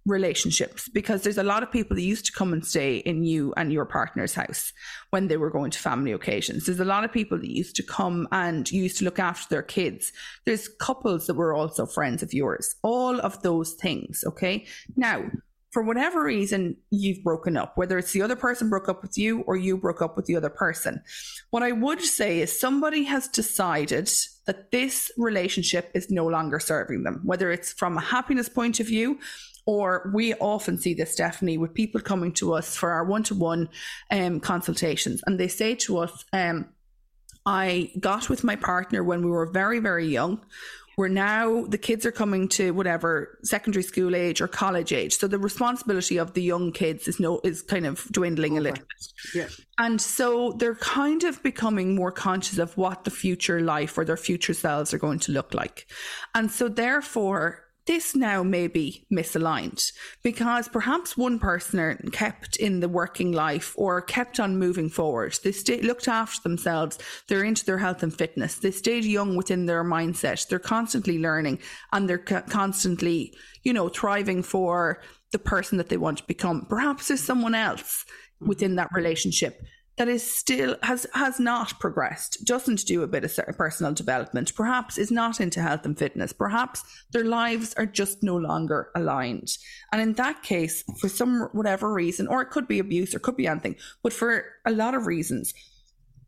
[0.08, 3.52] relationships because there's a lot of people that used to come and stay in you
[3.56, 4.72] and your partner's house
[5.10, 6.66] when they were going to family occasions.
[6.66, 9.62] There's a lot of people that used to come and used to look after their
[9.62, 10.12] kids.
[10.44, 12.74] There's couples that were also friends of yours.
[12.82, 14.66] All of those things, okay?
[14.96, 15.30] Now,
[15.70, 19.42] for whatever reason you've broken up, whether it's the other person broke up with you
[19.42, 21.02] or you broke up with the other person,
[21.50, 24.10] what I would say is somebody has decided
[24.46, 28.86] that this relationship is no longer serving them, whether it's from a happiness point of
[28.86, 29.18] view
[29.68, 33.34] or we often see this, Stephanie, with people coming to us for our one to
[33.34, 33.68] one
[34.40, 36.70] consultations, and they say to us, um,
[37.44, 40.40] I got with my partner when we were very, very young.
[40.96, 45.18] We're now, the kids are coming to whatever secondary school age or college age.
[45.18, 48.82] So the responsibility of the young kids is no, is kind of dwindling a little
[48.82, 49.34] bit.
[49.34, 49.48] Yeah.
[49.76, 54.16] And so they're kind of becoming more conscious of what the future life or their
[54.16, 55.86] future selves are going to look like.
[56.34, 62.88] And so therefore, this now may be misaligned because perhaps one person kept in the
[62.88, 65.34] working life or kept on moving forward.
[65.42, 66.98] They looked after themselves.
[67.28, 68.56] They're into their health and fitness.
[68.56, 70.46] They stayed young within their mindset.
[70.48, 71.60] They're constantly learning
[71.90, 73.34] and they're co- constantly,
[73.64, 75.00] you know, thriving for
[75.32, 76.66] the person that they want to become.
[76.68, 78.04] Perhaps there's someone else
[78.38, 79.62] within that relationship
[79.98, 84.96] that is still has has not progressed, doesn't do a bit of personal development, perhaps
[84.96, 89.58] is not into health and fitness, perhaps their lives are just no longer aligned.
[89.92, 93.36] And in that case, for some whatever reason, or it could be abuse or could
[93.36, 95.52] be anything, but for a lot of reasons,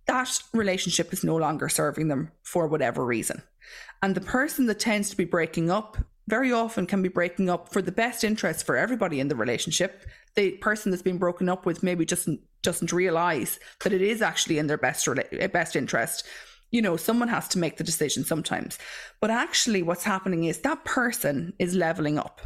[0.07, 3.41] that relationship is no longer serving them for whatever reason.
[4.03, 5.97] And the person that tends to be breaking up
[6.31, 10.07] very often can be breaking up for the best interest for everybody in the relationship.
[10.37, 14.59] The person that's been broken up with maybe doesn't doesn't realize that it is actually
[14.59, 15.09] in their best
[15.53, 16.27] best interest.
[16.71, 18.79] You know, someone has to make the decision sometimes.
[19.21, 22.41] But actually what's happening is that person is leveling up.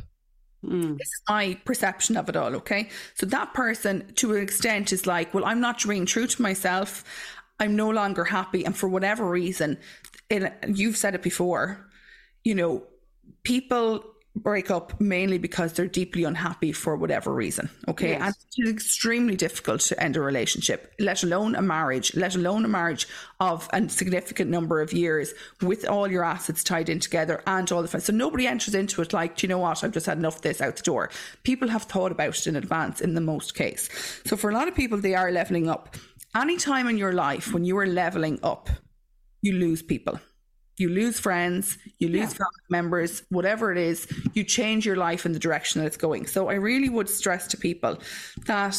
[0.64, 0.96] Mm.
[0.96, 2.88] This is my perception of it all, okay?
[3.14, 7.04] So that person to an extent is like, well, I'm not being true to myself.
[7.60, 8.64] I'm no longer happy.
[8.64, 9.78] And for whatever reason,
[10.30, 11.86] it, you've said it before,
[12.44, 12.86] you know,
[13.44, 14.04] people
[14.36, 17.70] break up mainly because they're deeply unhappy for whatever reason.
[17.86, 18.10] Okay.
[18.10, 18.20] Yes.
[18.20, 22.68] And it's extremely difficult to end a relationship, let alone a marriage, let alone a
[22.68, 23.06] marriage
[23.38, 27.82] of a significant number of years with all your assets tied in together and all
[27.82, 28.06] the friends.
[28.06, 30.60] So nobody enters into it like, you know what, I've just had enough of this
[30.60, 31.10] out the door.
[31.44, 33.88] People have thought about it in advance in the most case.
[34.26, 35.96] So for a lot of people, they are leveling up.
[36.34, 38.68] Any time in your life when you are leveling up,
[39.42, 40.18] you lose people
[40.76, 42.44] you lose friends, you lose yeah.
[42.44, 46.26] family members, whatever it is, you change your life in the direction that it's going.
[46.26, 47.98] So I really would stress to people
[48.46, 48.76] that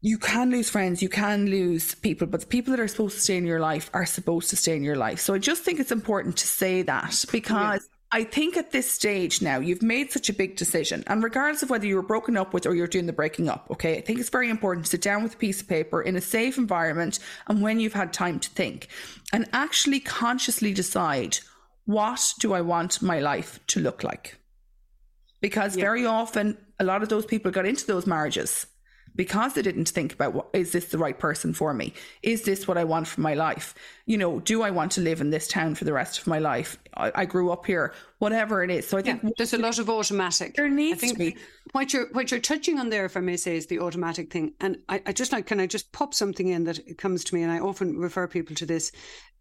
[0.00, 3.20] you can lose friends, you can lose people, but the people that are supposed to
[3.20, 5.20] stay in your life are supposed to stay in your life.
[5.20, 7.88] So I just think it's important to say that because.
[8.12, 11.70] I think at this stage now, you've made such a big decision, and regardless of
[11.70, 14.20] whether you were broken up with or you're doing the breaking up, okay, I think
[14.20, 17.18] it's very important to sit down with a piece of paper in a safe environment
[17.48, 18.88] and when you've had time to think
[19.32, 21.38] and actually consciously decide
[21.84, 24.38] what do I want my life to look like?
[25.40, 25.84] Because yeah.
[25.84, 28.66] very often, a lot of those people got into those marriages
[29.16, 31.94] because they didn't think about what is this the right person for me?
[32.22, 33.74] Is this what I want for my life?
[34.04, 36.38] You know, do I want to live in this town for the rest of my
[36.38, 36.78] life?
[36.94, 38.86] I, I grew up here, whatever it is.
[38.86, 40.54] So I think yeah, there's a lot of automatic.
[40.54, 41.36] There needs to be.
[41.72, 44.52] What you're what you're touching on there, if I may say, is the automatic thing.
[44.60, 47.42] And I, I just like can I just pop something in that comes to me,
[47.42, 48.92] and I often refer people to this,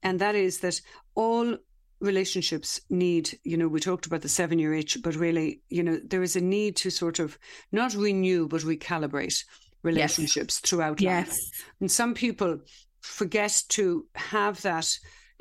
[0.02, 0.82] and that is that
[1.14, 1.58] all
[2.02, 6.00] relationships need, you know, we talked about the seven year itch, but really, you know,
[6.04, 7.38] there is a need to sort of
[7.72, 9.44] not renew, but recalibrate
[9.86, 10.70] relationships yes.
[10.70, 11.28] throughout yes.
[11.28, 11.38] life.
[11.80, 12.60] And some people
[13.02, 14.92] forget to have that.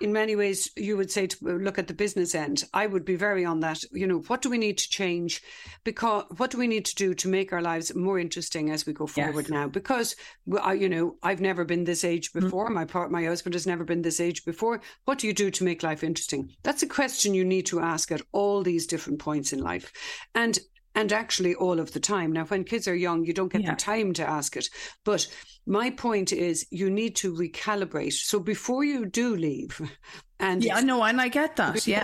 [0.01, 2.64] In many ways, you would say to look at the business end.
[2.74, 3.80] I would be very on that.
[3.92, 5.40] You know, what do we need to change?
[5.84, 8.92] Because what do we need to do to make our lives more interesting as we
[8.92, 9.51] go forward yes.
[9.51, 9.68] now?
[9.68, 10.16] Because
[10.47, 12.40] you know, I've never been this age mm-hmm.
[12.40, 12.64] before.
[12.64, 12.74] Mm-hmm.
[12.74, 14.80] My part, my husband has never been this age before.
[15.05, 16.51] What do you do to make life interesting?
[16.64, 19.92] That's a question you need to ask at all these different points in life.
[20.34, 20.59] And
[20.95, 22.32] and actually all of the time.
[22.32, 23.70] Now, when kids are young, you don't get yeah.
[23.70, 24.68] the time to ask it.
[25.05, 25.26] But
[25.66, 28.12] my point is, you need to recalibrate.
[28.12, 29.80] So before you do leave,
[30.38, 31.74] and yeah, no, and I get that.
[31.74, 32.03] Before, yeah.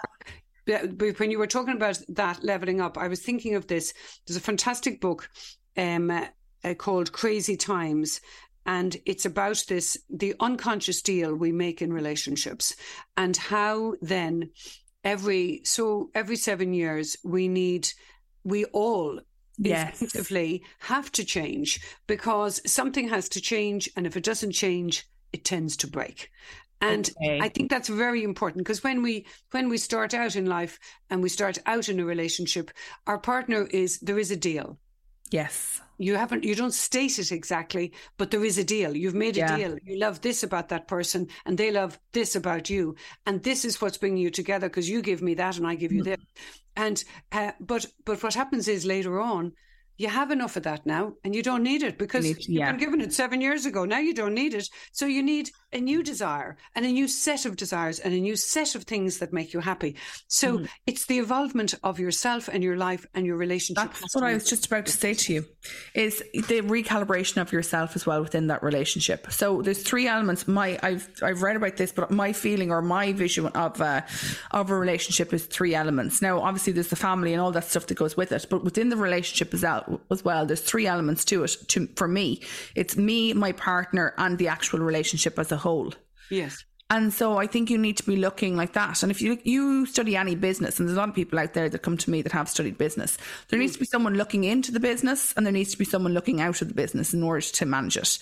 [0.67, 3.93] But when you were talking about that leveling up, I was thinking of this.
[4.27, 5.29] There's a fantastic book
[5.77, 8.21] um, uh, called Crazy Times,
[8.67, 12.77] and it's about this the unconscious deal we make in relationships
[13.17, 14.51] and how then
[15.03, 17.89] every so every seven years we need
[18.45, 19.21] we all
[19.59, 20.01] yes.
[20.01, 23.89] instinctively have to change because something has to change.
[23.97, 26.31] And if it doesn't change, it tends to break.
[26.81, 27.41] And okay.
[27.41, 30.79] I think that's very important because when we when we start out in life
[31.11, 32.71] and we start out in a relationship,
[33.07, 34.79] our partner is there is a deal.
[35.31, 35.81] Yes.
[35.99, 38.97] You haven't you don't state it exactly, but there is a deal.
[38.97, 39.57] You've made a yeah.
[39.57, 39.79] deal.
[39.85, 42.97] You love this about that person and they love this about you.
[43.27, 45.93] And this is what's bringing you together because you give me that and I give
[45.93, 46.13] you mm-hmm.
[46.13, 46.45] this.
[46.75, 49.53] And uh, but but what happens is later on,
[49.99, 52.71] you have enough of that now and you don't need it because you have yeah.
[52.73, 53.85] been given it seven years ago.
[53.85, 54.71] Now you don't need it.
[54.93, 58.37] So you need a new desire and a new set of desires and a new
[58.37, 59.97] set of things that make you happy.
[60.29, 60.69] So mm.
[60.87, 63.93] it's the involvement of yourself and your life and your relationship.
[64.01, 65.47] That's what I was just about to say to you
[65.95, 69.31] is the recalibration of yourself as well within that relationship.
[69.31, 70.49] So there's three elements.
[70.49, 74.03] My I've I've read about this, but my feeling or my vision of uh,
[74.51, 76.21] of a relationship is three elements.
[76.21, 78.89] Now obviously there's the family and all that stuff that goes with it, but within
[78.89, 81.57] the relationship as well, as well there's three elements to it.
[81.69, 82.43] To for me,
[82.75, 85.93] it's me, my partner, and the actual relationship as a whole.
[86.31, 86.65] Yes.
[86.91, 89.05] And so I think you need to be looking like that.
[89.05, 91.69] And if you you study any business, and there's a lot of people out there
[91.69, 93.17] that come to me that have studied business,
[93.49, 96.13] there needs to be someone looking into the business, and there needs to be someone
[96.15, 98.19] looking out of the business in order to manage it.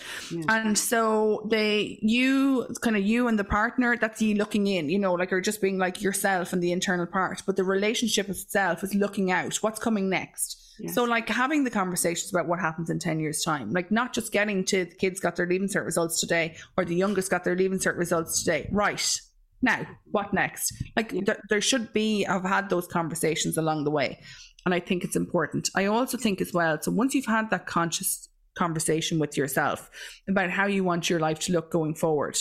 [0.48, 4.98] And so they, you, kind of you and the partner, that's you looking in, you
[4.98, 8.84] know, like you're just being like yourself and the internal part, but the relationship itself
[8.84, 9.56] is looking out.
[9.56, 10.68] What's coming next?
[10.78, 10.94] Yes.
[10.94, 14.30] So, like having the conversations about what happens in 10 years' time, like not just
[14.30, 17.56] getting to the kids got their leaving cert results today or the youngest got their
[17.56, 18.57] leaving cert results today.
[18.70, 19.20] Right.
[19.61, 20.72] Now, what next?
[20.96, 24.20] Like, th- there should be, I've had those conversations along the way.
[24.64, 25.68] And I think it's important.
[25.74, 29.90] I also think as well, so once you've had that conscious conversation with yourself
[30.28, 32.36] about how you want your life to look going forward,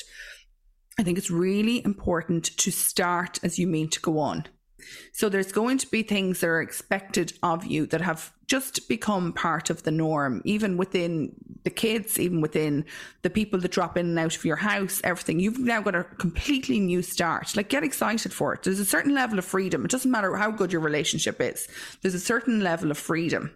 [1.00, 4.46] I think it's really important to start as you mean to go on.
[5.12, 9.34] So there's going to be things that are expected of you that have just become
[9.34, 12.86] part of the norm, even within the kids, even within
[13.22, 15.40] the people that drop in and out of your house, everything.
[15.40, 17.56] You've now got a completely new start.
[17.56, 18.64] Like get excited for it.
[18.64, 19.84] There's a certain level of freedom.
[19.84, 21.68] It doesn't matter how good your relationship is.
[22.02, 23.52] There's a certain level of freedom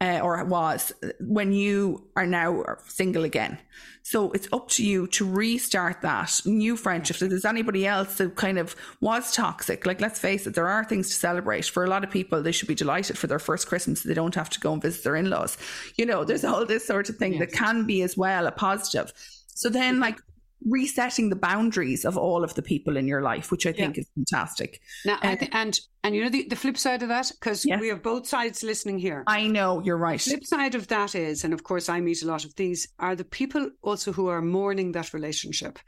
[0.00, 3.58] uh, or was when you are now single again.
[4.02, 7.20] So it's up to you to restart that new friendship.
[7.20, 10.84] If there's anybody else that kind of was toxic, like let's face it, there are
[10.84, 11.66] things to celebrate.
[11.66, 14.02] For a lot of people, they should be delighted for their first Christmas.
[14.02, 15.58] They don't have to go and visit their in laws.
[15.96, 17.40] You know, there's all this sort of thing yes.
[17.40, 19.12] that can be as well a positive.
[19.48, 20.20] So then, like,
[20.64, 24.02] resetting the boundaries of all of the people in your life, which I think yeah.
[24.02, 24.80] is fantastic.
[25.04, 27.80] Now, uh, th- and and you know the, the flip side of that, because yes.
[27.80, 29.24] we have both sides listening here.
[29.26, 30.20] I know you're right.
[30.20, 32.88] The flip side of that is, and of course I meet a lot of these,
[32.98, 35.78] are the people also who are mourning that relationship,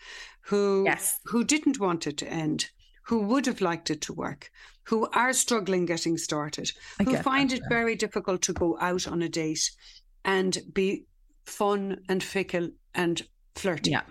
[0.43, 1.18] who yes.
[1.25, 2.71] who didn't want it to end,
[3.07, 4.51] who would have liked it to work,
[4.85, 7.77] who are struggling getting started, I who find that, it yeah.
[7.77, 9.71] very difficult to go out on a date
[10.25, 11.07] and be
[11.45, 13.21] fun and fickle and
[13.57, 13.91] flirty.
[13.91, 14.03] Yeah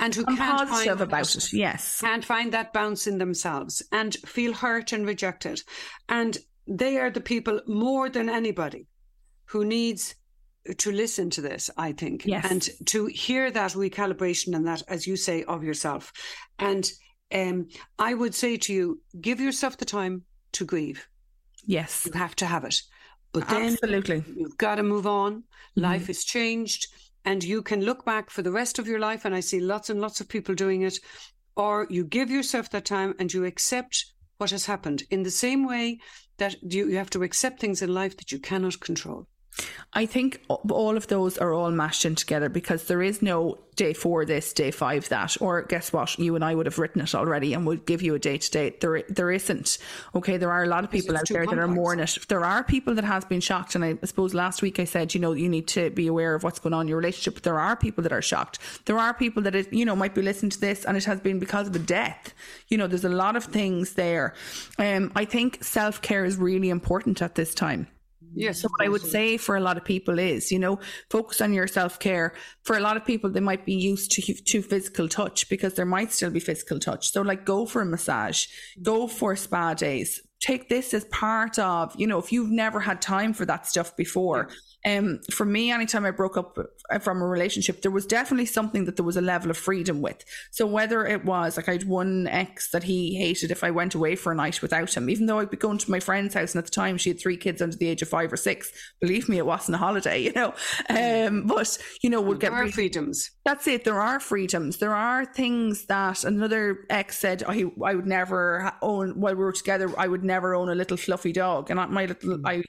[0.00, 1.52] and who can't find about it.
[1.52, 5.62] Yes, can't find that bounce in themselves and feel hurt and rejected,
[6.08, 8.86] and they are the people more than anybody
[9.46, 10.14] who needs
[10.78, 11.70] to listen to this.
[11.76, 12.50] I think, yes.
[12.50, 16.12] and to hear that recalibration and that, as you say, of yourself,
[16.58, 16.90] and
[17.32, 17.68] um,
[17.98, 20.22] I would say to you, give yourself the time
[20.52, 21.08] to grieve.
[21.64, 22.80] Yes, you have to have it.
[23.32, 24.24] But then Absolutely.
[24.34, 25.40] you've got to move on.
[25.40, 25.82] Mm-hmm.
[25.82, 26.86] Life has changed
[27.26, 29.24] and you can look back for the rest of your life.
[29.24, 30.98] And I see lots and lots of people doing it.
[31.56, 35.66] Or you give yourself that time and you accept what has happened in the same
[35.66, 35.98] way
[36.38, 39.26] that you, you have to accept things in life that you cannot control.
[39.92, 43.94] I think all of those are all mashed in together because there is no day
[43.94, 46.18] four this, day five that, or guess what?
[46.18, 48.50] You and I would have written it already and would give you a day to
[48.50, 48.80] date.
[48.80, 49.78] There, there isn't.
[50.14, 51.56] Okay, there are a lot of people out there complex.
[51.56, 52.18] that are more in it.
[52.28, 55.20] There are people that has been shocked, and I suppose last week I said, you
[55.20, 57.34] know, you need to be aware of what's going on in your relationship.
[57.34, 58.58] But there are people that are shocked.
[58.84, 61.20] There are people that it, you know might be listening to this, and it has
[61.20, 62.34] been because of a death.
[62.68, 64.34] You know, there's a lot of things there.
[64.78, 67.88] Um, I think self care is really important at this time.
[68.36, 68.60] Yes.
[68.60, 70.78] So what I would say for a lot of people is, you know,
[71.10, 72.34] focus on your self care.
[72.64, 75.86] For a lot of people, they might be used to to physical touch because there
[75.86, 77.10] might still be physical touch.
[77.10, 78.82] So like, go for a massage, mm-hmm.
[78.82, 80.20] go for spa days.
[80.38, 83.96] Take this as part of, you know, if you've never had time for that stuff
[83.96, 84.50] before,
[84.84, 86.58] um, for me, anytime I broke up
[87.00, 90.24] from a relationship, there was definitely something that there was a level of freedom with.
[90.52, 93.94] So whether it was like I had one ex that he hated if I went
[93.94, 96.54] away for a night without him, even though I'd be going to my friend's house,
[96.54, 98.70] and at the time she had three kids under the age of five or six.
[99.00, 100.54] Believe me, it wasn't a holiday, you know.
[100.88, 103.30] Um, but you know, we'll there get are freedoms.
[103.44, 103.84] That's it.
[103.84, 104.78] There are freedoms.
[104.78, 109.52] There are things that another ex said I, I would never own while we were
[109.52, 109.92] together.
[109.98, 112.42] I would never own a little fluffy dog, and my little mm.
[112.44, 112.62] I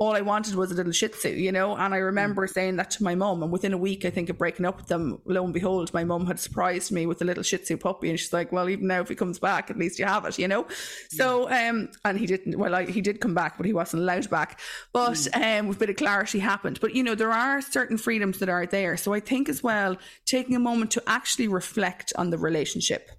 [0.00, 1.76] all I wanted was a little Shih Tzu, you know.
[1.76, 4.38] And I remember saying that to my mum, and within a week, I think of
[4.38, 7.42] breaking up with them, lo and behold, my mum had surprised me with a little
[7.42, 9.98] Shih Tzu puppy, and she's like, "Well, even now, if he comes back, at least
[9.98, 10.66] you have it," you know.
[11.10, 12.58] So, um, and he didn't.
[12.58, 14.58] Well, I, he did come back, but he wasn't allowed back.
[14.94, 15.60] But mm.
[15.60, 16.80] um, with a bit of clarity happened.
[16.80, 18.96] But you know, there are certain freedoms that are there.
[18.96, 23.10] So I think as well, taking a moment to actually reflect on the relationship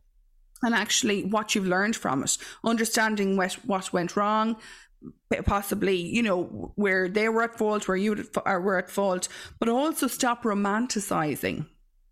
[0.64, 4.56] and actually what you've learned from it, understanding what, what went wrong,
[5.46, 9.28] possibly, you know, where they were at fault, where you uh, were at fault,
[9.60, 11.66] but also stop romanticizing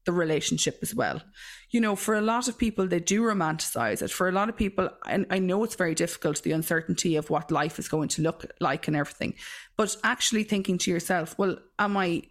[0.05, 1.21] the relationship as well.
[1.69, 4.09] You know, for a lot of people, they do romanticize it.
[4.09, 7.51] For a lot of people, and I know it's very difficult, the uncertainty of what
[7.51, 9.35] life is going to look like and everything,
[9.77, 12.23] but actually thinking to yourself, well, am I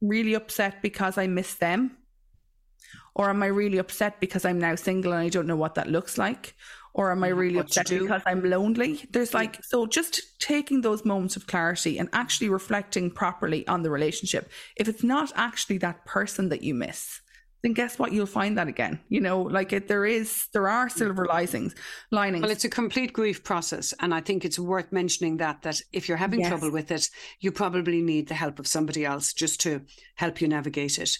[0.00, 1.96] really upset because I miss them?
[3.14, 5.88] Or am I really upset because I'm now single and I don't know what that
[5.88, 6.54] looks like?
[6.94, 9.04] Or am I really what upset because I'm lonely?
[9.10, 13.90] There's like, so just taking those moments of clarity and actually reflecting properly on the
[13.90, 14.50] relationship.
[14.76, 17.20] If it's not actually that person that you miss,
[17.62, 18.12] then guess what?
[18.12, 19.00] You'll find that again.
[19.08, 20.92] You know, like it, there is, there are mm.
[20.92, 21.74] silver linings.
[22.10, 22.42] Linings.
[22.42, 26.08] Well, it's a complete grief process, and I think it's worth mentioning that that if
[26.08, 26.48] you're having Yes.
[26.48, 27.10] trouble with it,
[27.40, 29.82] you probably need the help of somebody else just to
[30.14, 31.18] help you navigate it.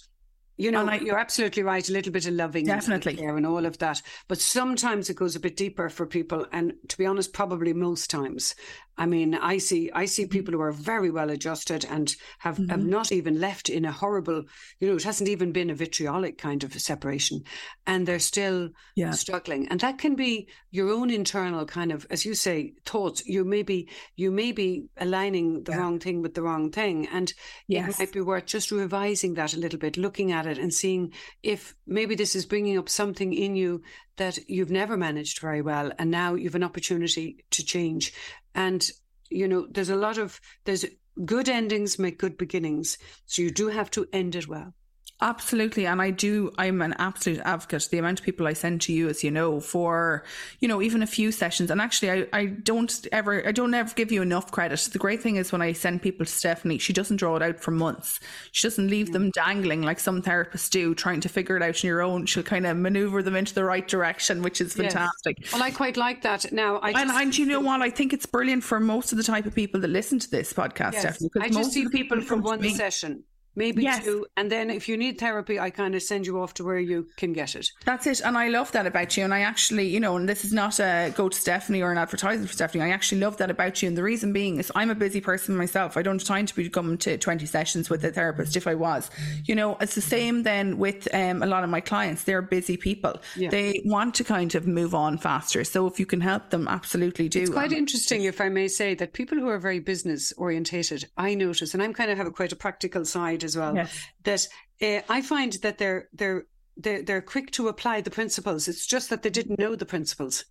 [0.61, 1.89] You know, And I- you're absolutely right.
[1.89, 3.17] A little bit of loving, and Definitely.
[3.17, 4.03] care, and all of that.
[4.29, 8.11] But sometimes it goes a bit deeper for people, and to be honest, probably most
[8.11, 8.55] times.
[8.97, 12.81] I mean, I see, I see people who are very well adjusted and have, have
[12.81, 12.87] Mhm.
[12.87, 14.45] not even left in a horrible,
[14.79, 17.43] you know, it hasn't even been a vitriolic kind of separation,
[17.87, 19.11] and they're still yeah.
[19.13, 23.45] struggling and that can be your own internal kind of as you say thoughts you
[23.45, 25.79] may be you may be aligning the Yeah.
[25.79, 27.33] wrong thing with the wrong thing and
[27.67, 27.95] Yes.
[27.95, 31.13] it might be worth just revising that a little bit looking at it and seeing
[31.43, 33.83] if maybe this is bringing up something in you
[34.21, 38.13] that you've never managed very well and now you've an opportunity to change.
[38.55, 38.89] And
[39.31, 40.85] you know there's a lot of there's
[41.25, 44.75] good endings make good beginnings so you do have to end it well
[45.23, 45.87] Absolutely.
[45.87, 47.89] And I do, I'm an absolute advocate.
[47.91, 50.25] The amount of people I send to you, as you know, for,
[50.61, 51.71] you know, even a few sessions.
[51.71, 54.79] And actually, I, I don't ever, I don't ever give you enough credit.
[54.93, 57.61] The great thing is when I send people to Stephanie, she doesn't draw it out
[57.61, 58.19] for months.
[58.53, 61.87] She doesn't leave them dangling like some therapists do, trying to figure it out on
[61.89, 62.25] your own.
[62.27, 64.93] She'll kind of maneuver them into the right direction, which is Yes.
[64.95, 65.37] fantastic.
[65.53, 67.83] well i quite like that now i And, just- and you know what?
[67.83, 70.53] I think it's brilliant for most of the type of people that listen to this
[70.53, 71.17] podcast, Yes.
[71.19, 71.45] Stephanie.
[71.45, 73.25] I just see people who for come to one me- session,
[73.57, 74.05] maybe Yes.
[74.05, 76.79] two, and then if you need therapy, I kind of send you off to where
[76.79, 77.69] you can get it.
[77.85, 78.21] That's it.
[78.25, 79.25] And I love that about you.
[79.25, 81.99] And I actually, you know, and this is not a go to Stephanie or an
[81.99, 82.85] advertisement for Stephanie.
[82.85, 83.89] I actually love that about you.
[83.89, 85.97] And the reason being is I'm a busy person myself.
[85.97, 88.75] I don't have time to be coming to 20 sessions with a therapist if I
[88.75, 89.11] was.
[89.45, 92.25] You know, it's the same then with um, a lot of my clients.
[92.25, 93.21] They're busy people.
[93.37, 93.51] Yeah.
[93.51, 95.65] They want to kind of move on faster.
[95.65, 97.41] So if you can help them, absolutely do.
[97.41, 97.43] It.
[97.43, 101.09] It's quite Um, interesting, if I may say, that people who are very business orientated,
[101.17, 103.99] I notice, and I'm kind of have a quite a practical side as well, Yes.
[104.25, 104.49] that
[104.83, 106.45] uh, I find that they're they're
[106.77, 108.69] they're they're quick to apply the principles.
[108.69, 110.45] It's just that they didn't know the principles.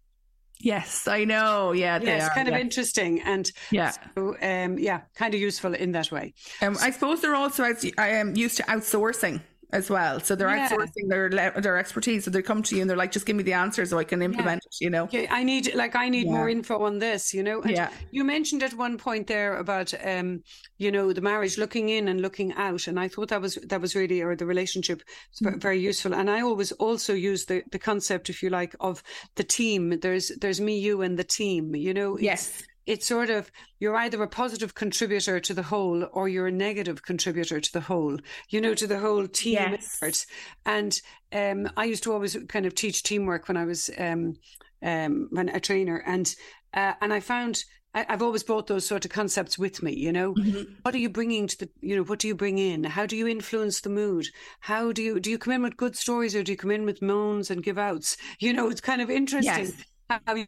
[0.61, 1.71] Yes, I know.
[1.71, 2.35] Yeah, Yeah, it's are.
[2.35, 2.59] kind of yeah.
[2.59, 3.93] interesting, and Yeah.
[4.15, 6.33] so, um, yeah, kind of useful in that way.
[6.61, 7.63] Um, I suppose they're also
[7.97, 9.41] I am used to outsourcing
[9.71, 10.19] as well.
[10.19, 10.67] So they're Yeah.
[10.69, 11.29] outsourcing their
[11.61, 12.23] their expertise.
[12.25, 14.03] So they come to you and they're like, just give me the answer so I
[14.03, 14.75] can implement it.
[14.81, 15.03] You know.
[15.03, 16.31] Okay, I need like I need Yeah.
[16.33, 17.61] more info on this, you know.
[17.61, 17.89] And Yeah.
[18.11, 20.43] You mentioned at one point there about um,
[20.77, 23.81] you know, the marriage looking in and looking out, and I thought that was that
[23.81, 25.01] was really or the relationship
[25.41, 25.53] Mm.
[25.53, 26.13] ve- very useful.
[26.13, 29.03] And I always also use the the concept, if you like, of
[29.35, 29.99] the team.
[29.99, 31.75] There's there's me, you, and the team.
[31.75, 32.17] You know.
[32.19, 32.63] Yes.
[32.89, 37.03] It's sort of you're either a positive contributor to the whole or you're a negative
[37.03, 38.17] contributor to the whole.
[38.49, 39.99] You know, to the whole team Yes.
[40.01, 40.25] effort.
[40.65, 40.99] And
[41.31, 44.33] um, I used to always kind of teach teamwork when I was um,
[44.81, 46.33] um, when a trainer, and
[46.73, 47.63] uh, and I found
[47.93, 49.93] I, I've always brought those sort of concepts with me.
[49.95, 50.79] You know, Mm-hmm.
[50.83, 51.69] what are you bringing to the?
[51.81, 52.83] You know, what do you bring in?
[52.83, 54.27] How do you influence the mood?
[54.61, 56.85] How do you do you come in with good stories or do you come in
[56.85, 58.17] with moans and give outs?
[58.39, 59.83] You know, it's kind of interesting Yes.
[60.09, 60.45] how you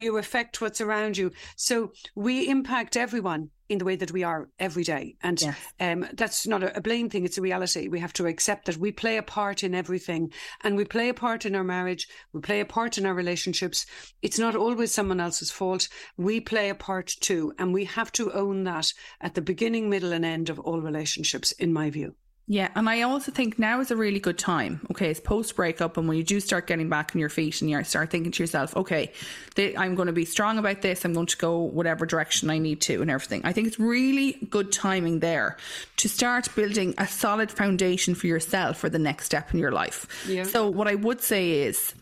[0.00, 1.32] you affect what's around you.
[1.56, 5.14] So we impact everyone in the way that we are every day.
[5.22, 5.56] And Yes.
[5.78, 7.86] um, that's not a, a blame thing, it's a reality.
[7.88, 10.32] We have to accept that we play a part in everything
[10.64, 13.86] and we play a part in our marriage, we play a part in our relationships.
[14.22, 15.88] It's not always someone else's fault.
[16.16, 17.52] We play a part too.
[17.58, 21.52] And we have to own that at the beginning, middle, and end of all relationships,
[21.52, 22.16] in my view.
[22.50, 24.84] Yeah, and I also think now is a really good time.
[24.90, 27.70] Okay, it's post breakup, and when you do start getting back on your feet, and
[27.70, 29.12] you start thinking to yourself, okay,
[29.54, 31.04] th- I'm going to be strong about this.
[31.04, 33.42] I'm going to go whatever direction I need to, and everything.
[33.44, 35.58] I think it's really good timing there
[35.98, 40.08] to start building a solid foundation for yourself for the next step in your life.
[40.28, 40.42] Yeah.
[40.42, 41.94] So what I would say is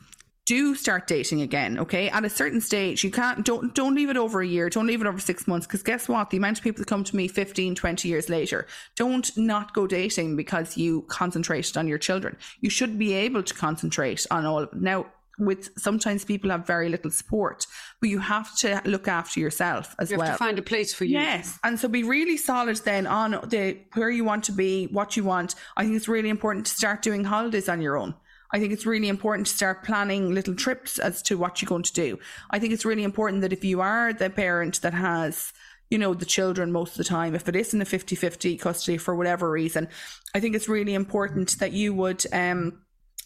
[0.49, 4.17] do start dating again okay at a certain stage you can't don't don't leave it
[4.17, 6.65] over a year don't leave it over six months because guess what the amount of
[6.65, 11.03] people that come to me 15 20 years later don't not go dating because you
[11.03, 15.05] concentrated on your children you should be able to concentrate on all of now
[15.39, 17.67] with sometimes people have very little support
[18.01, 20.93] but you have to look after yourself as You have well to find a place
[20.93, 21.19] for you.
[21.19, 25.17] Yes, and so be really solid then on the where you want to be, what
[25.17, 25.55] you want.
[25.77, 28.15] I think it's really important to start doing holidays on your own.
[28.53, 31.83] I think it's really important to start planning little trips as to what you're going
[31.83, 32.19] to do.
[32.51, 35.53] I think it's really important that if you are the parent that has
[35.91, 39.17] you know the children most of the time if it isn't a 50-50 custody for
[39.17, 39.89] whatever reason
[40.35, 42.83] i think it's really important that you would um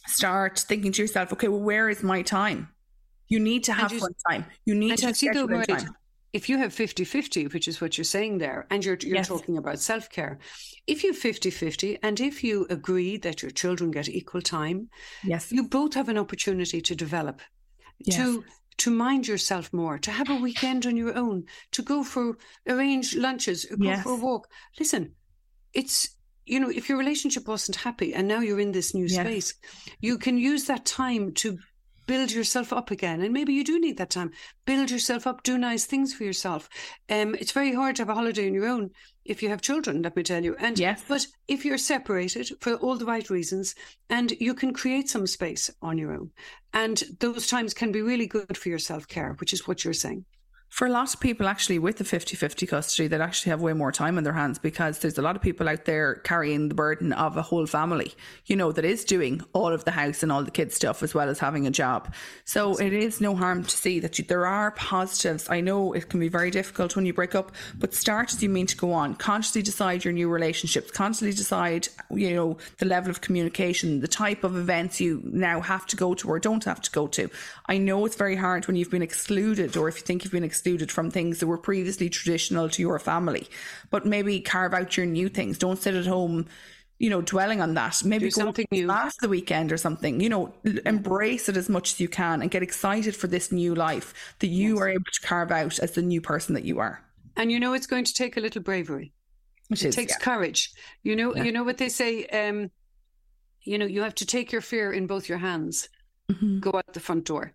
[0.06, 2.68] start thinking to yourself okay well where is my time?
[3.28, 4.44] You need to have you- fun time.
[4.64, 5.94] You need to you see the time
[6.32, 9.28] if you have 50 50, which is what you're saying there, and you're, you're Yes.
[9.28, 10.38] talking about self care,
[10.86, 14.88] if you 50 50, and if you agree that your children get equal time,
[15.22, 17.40] yes you both have an opportunity to develop,
[18.04, 18.16] Yes.
[18.16, 18.44] to
[18.78, 23.14] to mind yourself more, to have a weekend on your own, to go for arrange
[23.14, 24.02] lunches, go Yes.
[24.02, 24.48] for a walk.
[24.78, 25.14] Listen,
[25.74, 26.16] it's
[26.46, 29.22] you know, if your relationship wasn't happy and now you're in this new Yeah.
[29.22, 29.54] space,
[30.00, 31.58] you can use that time to
[32.06, 33.20] build yourself up again.
[33.22, 34.30] And maybe you do need that time.
[34.64, 36.68] Build yourself up, do nice things for yourself.
[37.08, 38.90] Um, it's very hard to have a holiday on your own
[39.24, 40.56] if you have children, let me tell you.
[40.58, 41.04] And Yes.
[41.06, 43.74] but if you're separated for all the right reasons
[44.10, 46.30] and you can create some space on your own.
[46.72, 49.94] And those times can be really good for your self care, which is what you're
[49.94, 50.24] saying.
[50.72, 53.74] For a lot of people, actually, with the 50 50 custody, they'd actually have way
[53.74, 56.74] more time on their hands because there's a lot of people out there carrying the
[56.74, 58.14] burden of a whole family,
[58.46, 61.12] you know, that is doing all of the house and all the kids' stuff as
[61.12, 62.14] well as having a job.
[62.46, 65.50] So it is no harm to see that you, there are positives.
[65.50, 68.48] I know it can be very difficult when you break up, but start as you
[68.48, 69.14] mean to go on.
[69.16, 74.42] Consciously decide your new relationships, constantly decide, you know, the level of communication, the type
[74.42, 77.28] of events you now have to go to or don't have to go to.
[77.66, 80.42] I know it's very hard when you've been excluded or if you think you've been
[80.42, 83.48] excluded from things that were previously traditional to your family,
[83.90, 85.58] but maybe carve out your new things.
[85.58, 86.46] Don't sit at home.
[86.98, 88.04] You know, dwelling on that.
[88.04, 88.86] Maybe Do go something new.
[88.86, 90.20] last the weekend or something.
[90.20, 90.54] You know,
[90.86, 94.46] embrace it as much as you can and get excited for this new life that
[94.46, 97.02] you are able to carve out as the new person that you are.
[97.36, 99.12] And you know it's going to take a little bravery.
[99.68, 100.18] Which it is takes yeah.
[100.24, 100.70] courage.
[101.02, 101.42] You know, Yeah.
[101.42, 102.26] you know what they say.
[102.26, 102.70] Um,
[103.62, 105.88] you know, you have to take your fear in both your hands.
[106.30, 106.60] Mhm.
[106.60, 107.52] Go out the front door.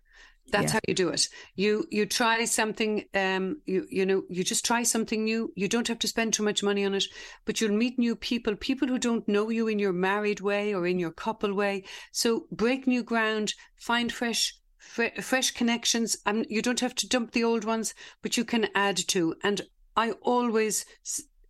[0.50, 0.72] That's Yeah.
[0.74, 1.28] how you do it.
[1.56, 3.04] You you try something.
[3.14, 5.52] Um, you you know, you just try something new.
[5.56, 7.04] You don't have to spend too much money on it,
[7.44, 10.86] but you'll meet new people, people who don't know you in your married way or
[10.86, 11.84] in your couple way.
[12.12, 13.54] So break new ground.
[13.76, 14.54] Find fresh.
[14.78, 18.68] fre- Fresh connections, and you don't have to dump the old ones, but you can
[18.74, 19.34] add to.
[19.42, 19.60] And
[19.96, 20.86] I always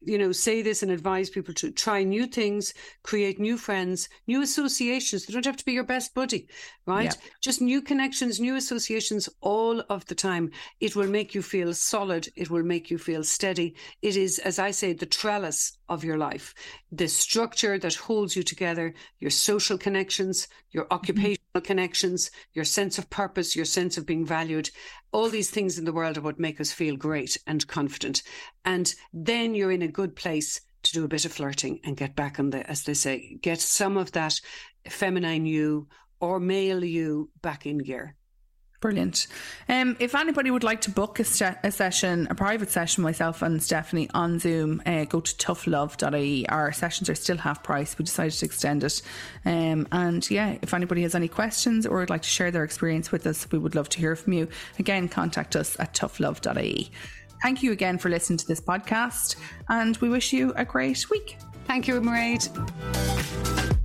[0.00, 4.42] you know, say this and advise people to try new things, create new friends, new
[4.42, 5.26] associations.
[5.26, 6.48] They don't have to be your best buddy,
[6.86, 7.04] right?
[7.14, 7.30] Yeah.
[7.40, 10.50] Just new connections, new associations all of the time.
[10.80, 12.28] It will make you feel solid.
[12.36, 13.74] It will make you feel steady.
[14.02, 16.54] It is, as I say, the trellis of your life,
[16.92, 20.94] the structure that holds you together, your social connections, your mm-hmm.
[20.94, 24.70] occupational connections, your sense of purpose, your sense of being valued.
[25.12, 28.22] All these things in the world are what make us feel great and confident.
[28.64, 32.14] And then you're in a good place to do a bit of flirting and get
[32.14, 34.40] back on the, as they say, get some of that
[34.88, 35.88] feminine you
[36.20, 38.14] or male you back in gear.
[38.80, 39.26] Brilliant.
[39.68, 41.24] Um, if anybody would like to book a,
[41.64, 46.48] a session, a private session, myself and Stephanie on Zoom, uh, go to toughlove.ie.
[46.48, 47.98] Our sessions are still half price.
[47.98, 49.02] We decided to extend it.
[49.44, 53.10] Um, and yeah, if anybody has any questions or would like to share their experience
[53.10, 54.48] with us, we would love to hear from you.
[54.78, 56.92] Again, contact us at toughlove.ie.
[57.42, 59.36] Thank you again for listening to this podcast,
[59.68, 61.36] and we wish you a great week.
[61.66, 63.84] Thank you, Mairead.